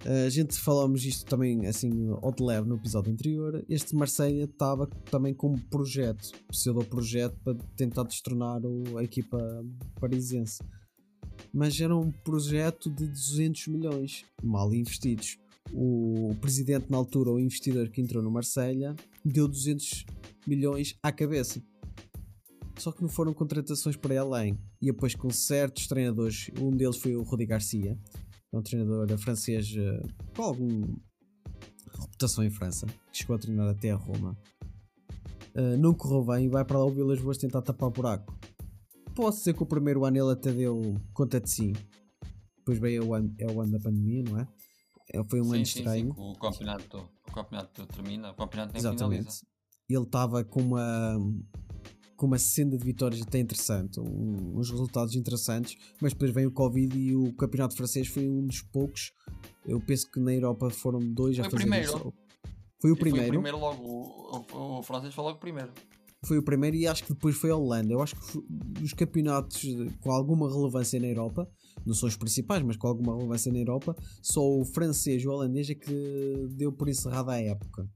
[0.07, 1.89] A gente falamos isto também assim
[2.21, 3.65] ao de leve no episódio anterior.
[3.67, 8.61] Este Marseille estava também com um projeto, pseudo-projeto para tentar destronar
[8.97, 9.65] a equipa
[9.99, 10.61] parisiense.
[11.51, 15.39] Mas era um projeto de 200 milhões, mal investidos.
[15.73, 20.05] O presidente, na altura, o investidor que entrou no Marselha, deu 200
[20.45, 21.59] milhões à cabeça.
[22.77, 24.55] Só que não foram contratações para além.
[24.79, 27.97] E depois com certos treinadores, um deles foi o Rudi Garcia,
[28.55, 30.87] é um treinador francês uh, com alguma
[32.01, 34.37] reputação em França, que chegou a treinar até a Roma.
[35.55, 38.37] Uh, não correu bem e vai para lá o Vilas Boas tentar tapar o buraco.
[39.13, 41.73] Posso dizer que o primeiro ano ele até deu conta de si.
[42.57, 44.47] Depois veio o ano, é o ano da pandemia, não é?
[45.13, 46.13] é foi um sim, ano estranho.
[46.13, 49.19] Sim, o, campeonato, o campeonato termina, o campeonato nem Exatamente.
[49.19, 49.45] finaliza.
[49.87, 51.17] Ele estava com uma
[52.15, 56.51] com uma senda de vitórias até interessante, um, uns resultados interessantes, mas depois vem o
[56.51, 59.11] Covid e o campeonato francês foi um dos poucos.
[59.65, 61.85] Eu penso que na Europa foram dois Foi a fazer primeiro.
[61.85, 62.13] isso.
[62.81, 63.27] Foi o E primeiro.
[63.27, 65.71] Foi o primeiro logo, o, o, o francês foi logo primeiro.
[66.25, 67.93] Foi o primeiro e acho que depois foi a Holanda.
[67.93, 69.63] Eu acho que dos campeonatos
[70.01, 71.47] com alguma relevância na Europa,
[71.85, 75.31] não são os principais, mas com alguma relevância na Europa, só o francês e o
[75.31, 77.87] holandês é que deu por encerrada a época.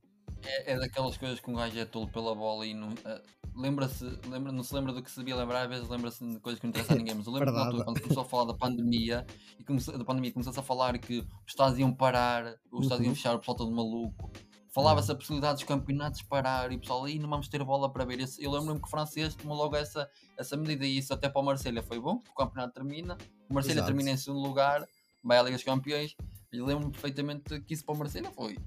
[0.43, 2.89] É, é daquelas coisas que um gajo é tolo pela bola e não.
[3.05, 3.21] eh,
[3.55, 6.59] lembra-se, lembra, não se lembra do que se devia lembrar, às vezes lembra-se de coisas
[6.59, 7.15] que não interessam a ninguém.
[7.15, 9.25] Mas eu lembro altura, quando começou a falar da pandemia
[9.59, 13.09] e começou, da pandemia começou-se a falar que os Estados iam parar, os Estados iam
[13.09, 13.15] Uhum.
[13.15, 14.31] fechar, o pessoal todo maluco.
[14.71, 18.05] Falava-se a possibilidade dos campeonatos parar e o pessoal aí não vamos ter bola para
[18.05, 18.19] ver.
[18.37, 21.43] Eu lembro-me que o francês tomou logo essa, essa medida e isso até para o
[21.43, 23.17] Marselha foi bom, porque o campeonato termina,
[23.49, 24.85] o Marselha termina em segundo lugar,
[25.23, 26.15] vai à Liga dos Campeões
[26.51, 28.57] e lembro-me perfeitamente que isso para o Marselha foi,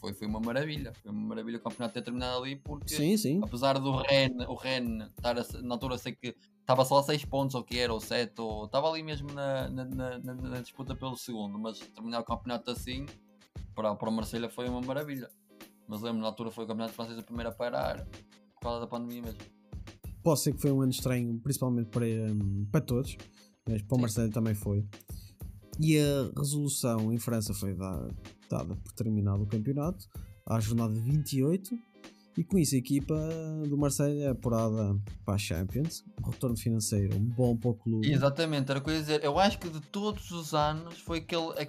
[0.00, 0.92] foi, foi, uma maravilha.
[1.02, 3.40] Foi uma maravilha o campeonato ter terminado ali porque Sim, sim.
[3.42, 7.24] apesar do Ren, o Ren estar a- na altura sei que estava só a 6
[7.24, 10.94] pontos ou que era, ou 7, ou estava ali mesmo na, na, na- na- disputa
[10.94, 13.06] pelo segundo, mas terminar o campeonato assim
[13.74, 15.28] para, para o Marselha foi uma maravilha.
[15.88, 18.06] Mas lembro na altura foi o campeonato francês a primeiro a parar
[18.54, 19.40] por causa da pandemia mesmo.
[20.22, 23.16] Posso ser que foi um ano estranho, principalmente para, hum, para todos,
[23.68, 24.00] mas para o.
[24.00, 24.86] Marcelo também foi.
[25.80, 28.08] E a resolução em França foi da-
[28.48, 30.06] dada por terminado o campeonato,
[30.46, 31.78] à jornada 28,
[32.36, 33.14] e com isso a equipa
[33.68, 36.04] do Marseille é apurada para a Champions.
[36.22, 38.10] Um retorno financeiro bom para o clube.
[38.10, 39.24] Exatamente, era eu ia dizer.
[39.24, 41.52] Eu acho que de todos os anos foi aquele.
[41.58, 41.68] É,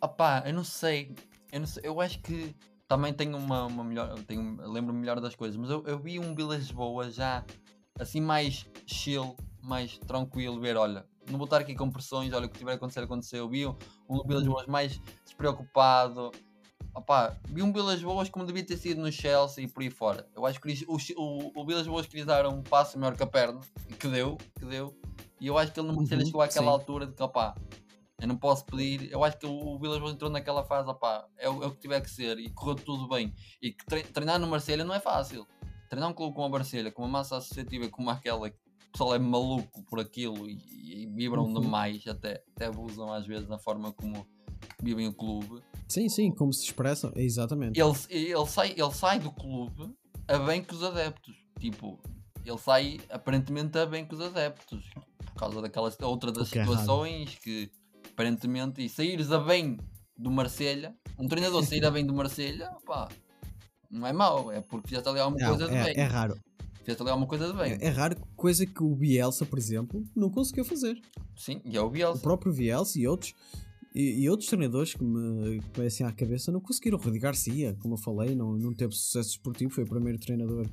[0.00, 1.12] opá, eu não sei.
[1.52, 2.54] Eu, não sei, eu acho que
[2.86, 4.14] também tenho uma, uma melhor.
[4.24, 7.44] Tenho, lembro-me melhor das coisas, mas eu, eu vi um Vila Lisboa já
[7.98, 10.60] assim mais chill, mais tranquilo.
[10.60, 13.40] Ver, olha, não vou estar aqui com pressões, olha o que tiver a acontecer, aconteceu.
[13.44, 13.74] Eu vi um,
[14.08, 16.32] um Vila Lisboa mais despreocupado.
[16.94, 20.26] Opá, vi um Vilas Boas como devia ter sido no Chelsea e por aí fora.
[20.34, 23.22] Eu acho que eles- o, o, o Vilas Boas queria dar um passo maior que
[23.22, 23.60] a perna,
[24.00, 24.98] que deu, que deu.
[25.38, 26.72] E eu acho que ele não Uhum, ele chegou àquela sim.
[26.72, 27.54] altura de que, opá,
[28.18, 29.12] eu não posso pedir.
[29.12, 31.80] Eu acho que o, Vilas Boas entrou naquela fase, opá, é, o- é o que
[31.80, 33.34] tiver que ser e correu tudo bem.
[33.60, 35.46] E que tre- treinar no Marselha não é fácil.
[35.90, 38.56] Treinar um clube como a Marselha, com uma massa associativa como aquela, que
[38.88, 40.58] o pessoal é maluco por aquilo e,
[41.02, 41.60] e vibram Uhum.
[41.60, 44.26] demais, até, até abusam às vezes na forma como
[44.82, 45.62] vivem o clube.
[45.88, 47.78] Sim, sim, como se expressam, é exatamente.
[47.80, 49.94] Ele, ele, sai, ele sai do clube
[50.26, 51.36] a bem com os adeptos.
[51.60, 52.00] Tipo,
[52.44, 54.84] ele sai aparentemente a bem com os adeptos.
[55.26, 57.70] Por causa daquela outra das que é situações que
[58.10, 59.78] aparentemente e saíres a bem
[60.16, 63.08] do Marselha, um treinador sair a bem do Marselha, pá,
[63.90, 65.94] não é mau, é porque fizeste ali alguma Não, coisa de é, bem.
[65.96, 66.34] é raro.
[66.86, 67.72] Fizeste ali alguma coisa de bem.
[67.72, 70.96] É, é raro, coisa que o Bielsa, por exemplo, não conseguiu fazer.
[71.36, 72.22] Sim, e é o O Bielsa.
[72.22, 73.34] próprio Bielsa e outros
[73.92, 76.96] e, e outros treinadores que me conhecem à cabeça não conseguiram.
[76.96, 80.68] O Garcia, como eu falei, não, não teve sucesso esportivo, foi o primeiro treinador,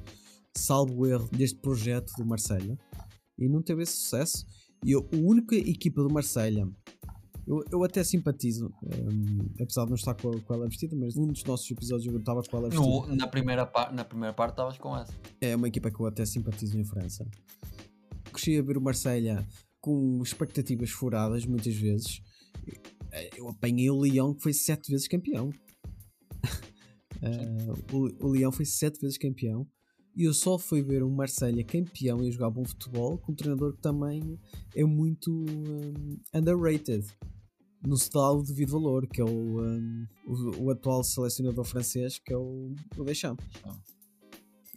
[0.55, 2.77] salvo erro, deste projeto do Marselha
[3.39, 4.45] e não teve esse sucesso.
[4.85, 6.67] E eu- a única equipa do Marselha,
[7.45, 11.27] eu, eu até simpatizo, hum, apesar de não estar com, com ela vestida, mas num
[11.27, 12.89] dos nossos episódios eu estava com ela vestida.
[12.89, 15.13] No- na, primeira par, na primeira parte estavas com essa.
[15.41, 17.25] É uma equipa que eu até simpatizo em França.
[18.31, 19.45] Cresci a ver o Marselha
[19.81, 22.21] com expectativas furadas muitas vezes.
[23.35, 25.49] Eu apanhei o Leão que foi sete vezes campeão.
[27.25, 29.65] Eh, o, o Leão foi sete vezes campeão.
[30.13, 33.73] E eu só fui ver um Marselha campeão e jogar bom futebol com um treinador
[33.73, 34.37] que também
[34.75, 37.05] é muito um, underrated.
[37.85, 42.37] No o devido valor, que é o, um, o, o, atual selecionador francês, que é
[42.37, 43.45] o, o Deschamps.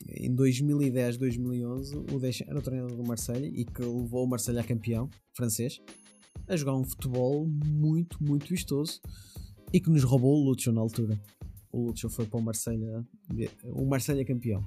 [0.09, 4.61] Em 2010, 2011, o Deschamps era o treinador do Marselha e que levou o Marselha
[4.61, 5.81] a campeão francês
[6.49, 9.01] a jogar um futebol muito, muito vistoso
[9.73, 11.21] e que nos roubou o Lucho na altura.
[11.73, 13.07] O Lucho foi para o Marselha,
[13.64, 14.64] o Marselha campeão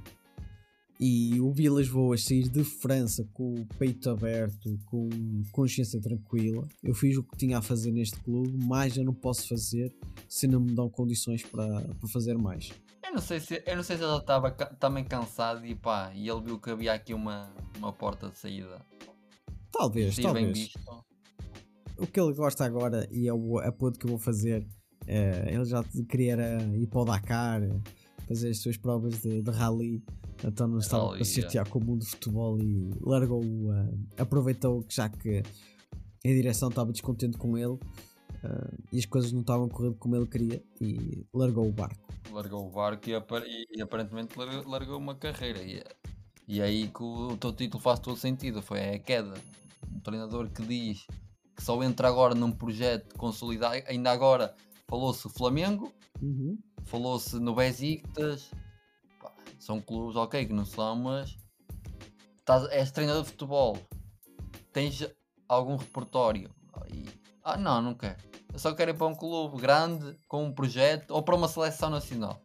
[0.99, 5.09] e o Vilas Boas sair de França com o peito aberto, com
[5.51, 6.67] consciência tranquila.
[6.83, 9.95] Eu fiz o que tinha a fazer neste clube, mais eu não posso fazer
[10.27, 12.71] se não me dão condições para, para fazer mais.
[13.05, 16.27] Eu não sei se eu não sei se ele estava também cansado e pá, e
[16.27, 18.85] ele viu que havia aqui uma, uma porta de saída.
[19.71, 20.73] Talvez, talvez.
[21.97, 24.67] O que ele gosta agora e é o apoio que eu vou fazer,
[25.07, 26.35] é, ele já queria
[26.75, 27.61] ir para o Dakar,
[28.27, 30.03] fazer as suas provas de, de rally
[30.43, 34.95] então não estava a chatear com o mundo do futebol e largou uh, aproveitou que
[34.95, 35.43] já que
[36.25, 40.27] a direção estava descontente com ele uh, e as coisas não estavam correndo como ele
[40.27, 42.13] queria e largou o barco.
[42.31, 45.83] Largou o barco e, apar e aparentemente largou, largou, uma carreira e,
[46.47, 49.33] e aí que o, o teu título faz todo sentido, foi a queda.
[49.91, 51.05] Um treinador que diz
[51.55, 54.55] que só entra agora num projeto consolidado, ainda agora
[54.87, 56.57] falou-se Flamengo, uhum.
[56.85, 58.51] falou-se no Besiktas,
[59.59, 61.37] são clubes, ok, que não são, mas
[62.39, 63.77] estás, és treinador de futebol,
[64.73, 65.05] tens
[65.47, 66.49] algum repertório.
[66.91, 67.05] E,
[67.43, 68.17] ah, não, não quero.
[68.51, 71.89] Eu só quero ir para um clube grande, com um projeto, ou para uma seleção
[71.89, 72.41] nacional.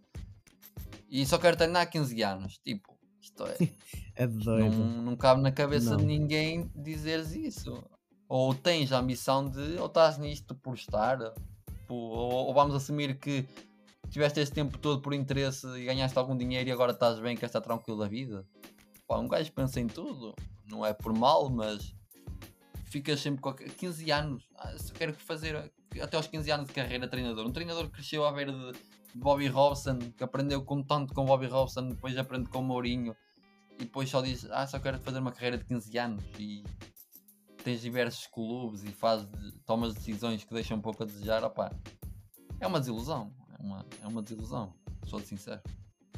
[1.08, 2.58] E só quero treinar 15 anos.
[2.58, 3.56] Tipo, isto é.
[4.16, 4.76] é doido.
[4.76, 5.98] Não, não cabe na cabeça não.
[5.98, 7.82] de ninguém dizeres isso.
[8.28, 11.18] Ou tens a ambição de, ou estás nisto por estar,
[11.88, 13.46] ou, ou vamos assumir que
[14.14, 17.50] tiveste este tempo todo por interesse e ganhaste algum dinheiro e agora estás bem, queres
[17.50, 18.46] estar tranquilo da vida.
[19.08, 20.36] Pá, um gajo pensa em tudo,
[20.70, 21.92] não é por mal, mas
[22.84, 24.48] ficas sempre com 15 anos.
[24.54, 25.68] Ah, só quero fazer
[26.00, 27.44] até aos 15 anos de carreira treinador.
[27.44, 28.78] Um treinador que cresceu à beira de,
[29.16, 33.16] Bobby Robson, que aprendeu com tanto com Bobby Robson, depois aprende com Mourinho
[33.72, 36.62] e depois só diz: Ah, só quero fazer uma carreira de 15 anos e
[37.64, 39.26] tens diversos clubes e faz,
[39.66, 41.42] tomas decisões que deixam um pouco a desejar.
[41.42, 41.72] Opá,
[42.60, 44.72] é uma desilusão uma, é uma desilusão,
[45.06, 45.60] sou sincero.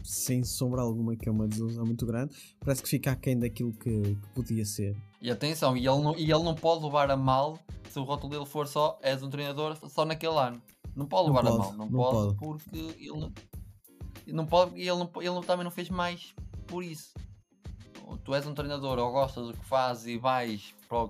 [0.02, 4.14] Sem sombra alguma que é uma desilusão muito grande, parece que fica aquém daquilo que,
[4.14, 4.96] que podia ser.
[5.20, 7.58] E atenção, e ele, não, e ele não pode levar a mal
[7.90, 10.60] se o rótulo dele for só és um treinador só naquele ano.
[10.94, 13.32] Não pode levar não pode, a mal, não, não pode, pode, porque ele não,
[14.26, 16.34] não pode ele, não, ele também não fez mais
[16.66, 17.14] por isso.
[18.24, 21.08] Tu és um treinador ou gostas do que fazes e vais para,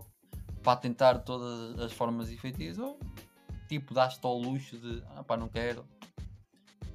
[0.63, 2.99] para tentar todas as formas efetivas, ou
[3.69, 5.85] tipo, dás-te ao luxo de ah pá, não quero,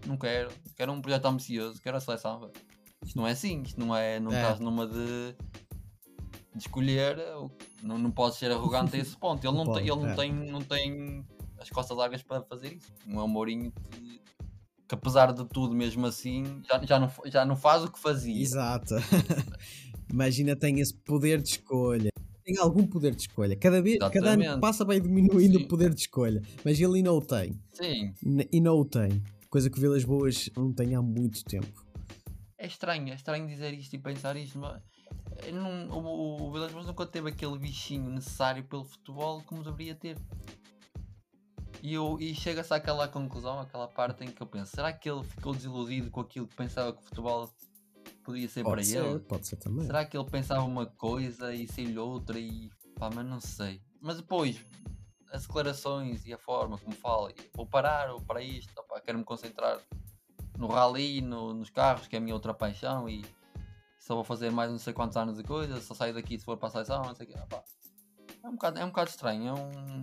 [0.05, 2.51] não quero, quero um projeto ambicioso, quero a seleção.
[3.05, 4.41] Isto não é assim, isto não é, não é.
[4.41, 5.35] estás numa de,
[6.55, 7.17] de escolher,
[7.81, 9.45] não, não podes ser arrogante a esse ponto.
[9.45, 10.15] Ele, não, não tem, ele não, é.
[10.15, 11.25] tem, não tem
[11.59, 12.93] as costas largas para fazer isso.
[13.05, 14.21] Não é um Mourinho que,
[14.87, 18.41] que apesar de tudo, mesmo assim, já, já, não, já não faz o que fazia.
[18.41, 18.95] Exato.
[20.11, 22.11] Imagina, tem esse poder de escolha.
[22.43, 23.55] Tem algum poder de escolha.
[23.55, 25.63] Cada vez, cada ano que passa vai diminuindo Sim.
[25.63, 26.41] o poder de escolha.
[26.65, 27.59] Mas ele ainda o tem.
[27.71, 28.13] Sim.
[28.51, 29.23] E não o tem.
[29.51, 31.85] Coisa que Vilas Boas não tem há muito tempo.
[32.57, 34.81] É estranho, é estranho dizer isto e pensar isto, mas
[35.53, 40.17] não, o, o Vilas Boas nunca teve aquele bichinho necessário pelo futebol como deveria ter.
[41.83, 45.23] E, eu, e chega-se àquela conclusão, àquela parte em que eu penso, será que ele
[45.25, 47.49] ficou desiludido com aquilo que pensava que o futebol
[48.23, 49.19] podia ser pode para ser, ele?
[49.19, 49.85] Pode ser também.
[49.85, 53.81] Será que ele pensava uma coisa e saiu-lhe outra e pá, mas não sei.
[53.99, 54.63] Mas depois,
[55.31, 58.71] as declarações e a forma como fala, vou parar, vou para isto,
[59.05, 59.79] quero-me concentrar
[60.57, 63.23] no rally, no, nos carros, que é a minha outra paixão, e
[63.97, 66.57] só vou fazer mais não sei quantos anos de coisa, só saio daqui se for
[66.57, 67.35] para a seleção, não sei o que.
[67.35, 70.01] é, um bocado, é um bocado estranho, é um.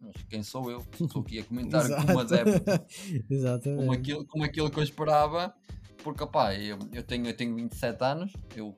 [0.00, 0.84] Mas quem sou eu?
[1.00, 2.62] Estou aqui a comentar como adepto
[3.76, 5.54] como aquilo, como aquilo que eu esperava,
[6.02, 8.76] porque opá, eu, eu, tenho, eu tenho 27 anos, eu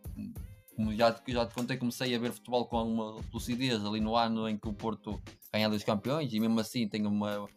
[0.79, 4.49] como já, já te contei, comecei a ver futebol com uma lucidez ali no ano
[4.49, 5.21] em que o Porto
[5.53, 7.49] ganha dos campeões e mesmo assim tenho uma.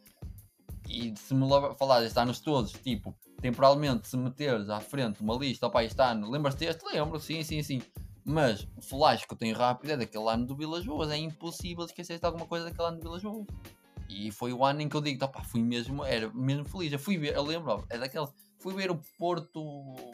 [0.90, 5.68] E se me falar estes anos todos, tipo, temporalmente, se meteres à frente uma lista,
[5.68, 6.84] opá, este ano, lembras-te deste?
[6.84, 7.80] Lembro, sim, sim, sim.
[8.26, 11.86] Mas o flash que eu tenho rápido é daquele ano do Vilas Boas, é impossível
[11.86, 13.46] esquecer de alguma coisa daquele ano do Vilas Boas.
[14.10, 16.92] E foi o ano em que eu digo, opá, fui mesmo, era mesmo feliz.
[16.92, 18.28] Eu fui ver, eu lembro, é daquele
[18.62, 19.54] Fui ver o Porto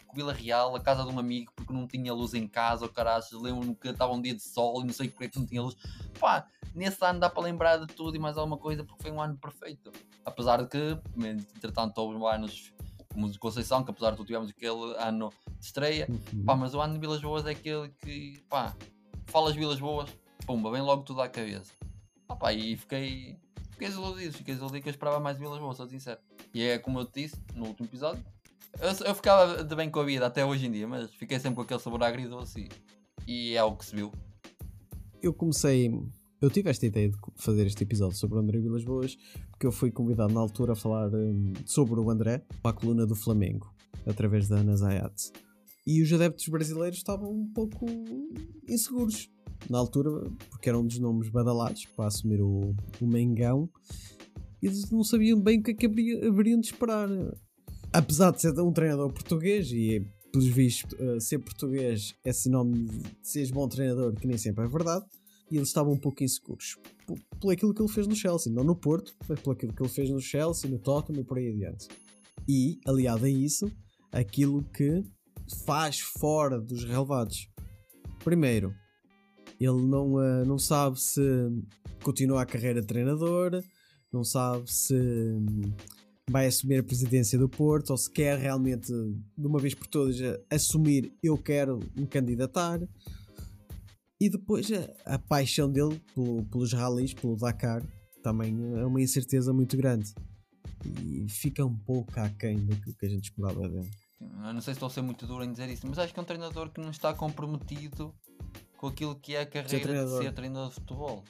[0.07, 2.89] com Vila Real, a casa de um amigo, porque não tinha luz em casa, o
[2.89, 5.45] caralho, lembro-me que estava um dia de sol e não sei porque é que não
[5.45, 5.75] tinha luz.
[6.19, 9.21] Pá, nesse ano dá para lembrar de tudo e mais alguma coisa, porque foi um
[9.21, 9.91] ano perfeito.
[10.23, 10.97] Apesar de que,
[11.55, 12.73] entretanto, houve anos
[13.11, 16.45] como de Conceição, que apesar de tudo tivemos aquele ano de estreia, Uhum.
[16.45, 18.75] pá, mas o ano de Vilas Boas é aquele que, pá,
[19.25, 20.09] falas Vilas Boas,
[20.45, 21.73] pumba, vem logo tudo à cabeça.
[22.29, 23.37] Ah, pá, e fiquei,
[23.71, 26.19] fiquei desiludido, fiquei desiludido que eu esperava mais Vilas Boas, sou sincero.
[26.53, 28.23] E é como eu te disse no último episódio,
[28.79, 31.55] eu, eu ficava de bem com a vida até hoje em dia, mas fiquei sempre
[31.55, 32.67] com aquele sabor agridoce
[33.27, 34.11] e, e é o que se viu.
[35.21, 35.91] eu comecei.
[36.39, 39.17] Eu tive esta ideia de fazer este episódio sobre o André Vilas Boas
[39.49, 43.07] porque eu fui convidado na altura a falar hum, sobre o André para a coluna
[43.07, 43.73] do Flamengo,
[44.05, 45.31] através da Ana Zayat.
[45.85, 47.87] E os adeptos brasileiros estavam um pouco
[48.67, 49.29] inseguros
[49.67, 50.11] na altura,
[50.51, 53.67] porque era um dos nomes badalados para assumir o, o Mengão.
[54.61, 57.09] Eles não sabiam bem o que é que haveria- haveriam de esperar.
[57.97, 63.27] Apesar de ser um treinador português e pelos vistos, uh, ser português é sinónimo de
[63.27, 65.03] seres bom treinador, que nem sempre é verdade,
[65.49, 66.77] e eles estavam um pouco inseguros
[67.07, 69.81] por, por aquilo que ele fez no Chelsea, não no Porto, mas por aquilo que
[69.81, 71.87] ele fez no Chelsea, no Tottenham e por aí adiante.
[72.47, 73.65] E, aliado a isso,
[74.11, 75.03] aquilo que
[75.65, 77.49] faz fora dos relevados.
[78.23, 78.75] Primeiro,
[79.59, 81.19] ele não, uh, não sabe se
[82.03, 83.59] continua a carreira de treinador,
[84.13, 85.73] não sabe se hum,
[86.29, 90.17] vai assumir a presidência do Porto ou se quer realmente, de uma vez por todas,
[90.49, 92.79] assumir eu quero me candidatar.
[94.19, 97.83] E depois a, a paixão dele pelo- pelos rallies, pelo Dakar,
[98.23, 100.13] também é uma incerteza muito grande.
[100.85, 103.89] E fica um pouco aquém daquilo que a gente esperava dele.
[104.19, 106.19] Eu não sei se estou a ser muito duro em dizer isso, mas acho que
[106.19, 108.13] é um treinador que não está comprometido
[108.77, 110.23] com aquilo que é a carreira de treinador.
[110.23, 111.23] ser treinador de futebol.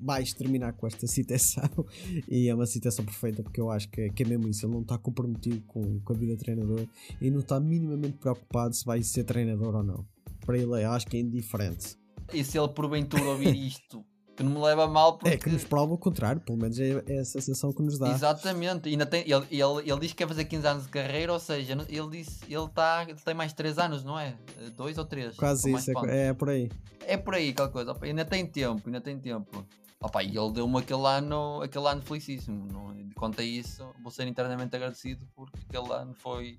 [0.00, 1.86] Vais terminar com esta citação
[2.28, 4.66] e é uma citação perfeita porque eu acho que, que é mesmo isso.
[4.66, 6.86] Ele não está comprometido com, com a vida de treinador
[7.20, 10.06] e não está minimamente preocupado se vai ser treinador ou não.
[10.44, 11.96] Para ele, acho que é indiferente.
[12.32, 14.04] E se ele porventura ouvir isto,
[14.38, 15.34] que não me leva a mal porque.
[15.34, 18.08] É que nos prova o contrário, pelo menos é, é a sensação que nos dá.
[18.12, 21.40] Exatamente, ainda tem, ele, ele, ele diz que quer fazer 15 anos de carreira, ou
[21.40, 24.36] seja, ele disse ele, tá, ele tem mais 3 anos, não é?
[24.60, 25.34] Eh, Dois ou três?
[25.36, 26.70] Quase ou mais isso, é, é por aí.
[27.00, 29.66] É por aí aquela coisa, ainda tem tempo, ainda tem tempo.
[30.00, 32.66] Opa, e ele deu-me aquele ano, aquele ano felicíssimo.
[32.72, 36.58] Não, quanto a isso, vou ser internamente agradecido porque aquele ano foi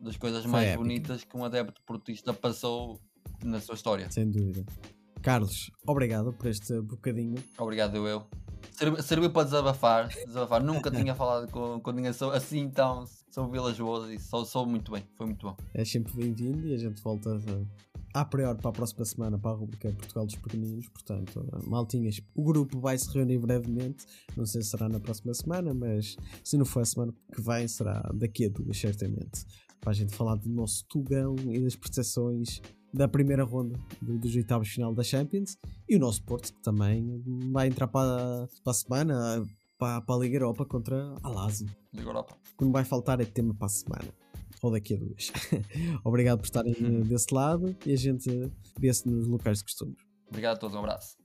[0.00, 0.82] das coisas Foi mais épico.
[0.82, 2.98] bonitas que um adepto portista passou
[3.42, 4.10] na sua história.
[4.10, 4.64] Sem dúvida.
[5.22, 7.42] Carlos, obrigado por este bocadinho.
[7.58, 8.26] Obrigado, eu.
[8.72, 10.62] Servi- Serviu para desabafar, desabafar.
[10.62, 14.66] Nunca tinha falado com, com ninguém so- assim tão sobre Vilas Boas e sou, sou
[14.66, 15.56] muito bem, foi muito bom.
[15.74, 19.50] É sempre bem-vindo e a gente volta a, a priori para a próxima semana para
[19.50, 20.88] a rubrica Portugal dos Pequeninos.
[20.88, 24.06] Portanto, maltinhas, o grupo vai se reunir brevemente.
[24.36, 27.66] Não sei se será na próxima semana, mas se não for a semana que vem,
[27.68, 29.44] será daqui a duas, certamente.
[29.80, 32.62] Para a gente falar do nosso Tugão e das prestações
[32.92, 35.58] da primeira ronda do- dos oitavos final da Champions
[35.88, 37.20] e o nosso Porto que também
[37.52, 39.44] vai entrar para, para a semana
[39.76, 42.36] para, para a Liga Europa contra a Lazio Liga Europa.
[42.54, 44.14] o que não vai faltar é tema para a semana.
[44.64, 45.30] Ou daqui a duas.
[46.02, 48.50] Obrigado por estarem eh, desse lado e a gente
[48.80, 49.98] vê-se nos locais de costumes.
[50.26, 51.18] Obrigado a todos, um abraço.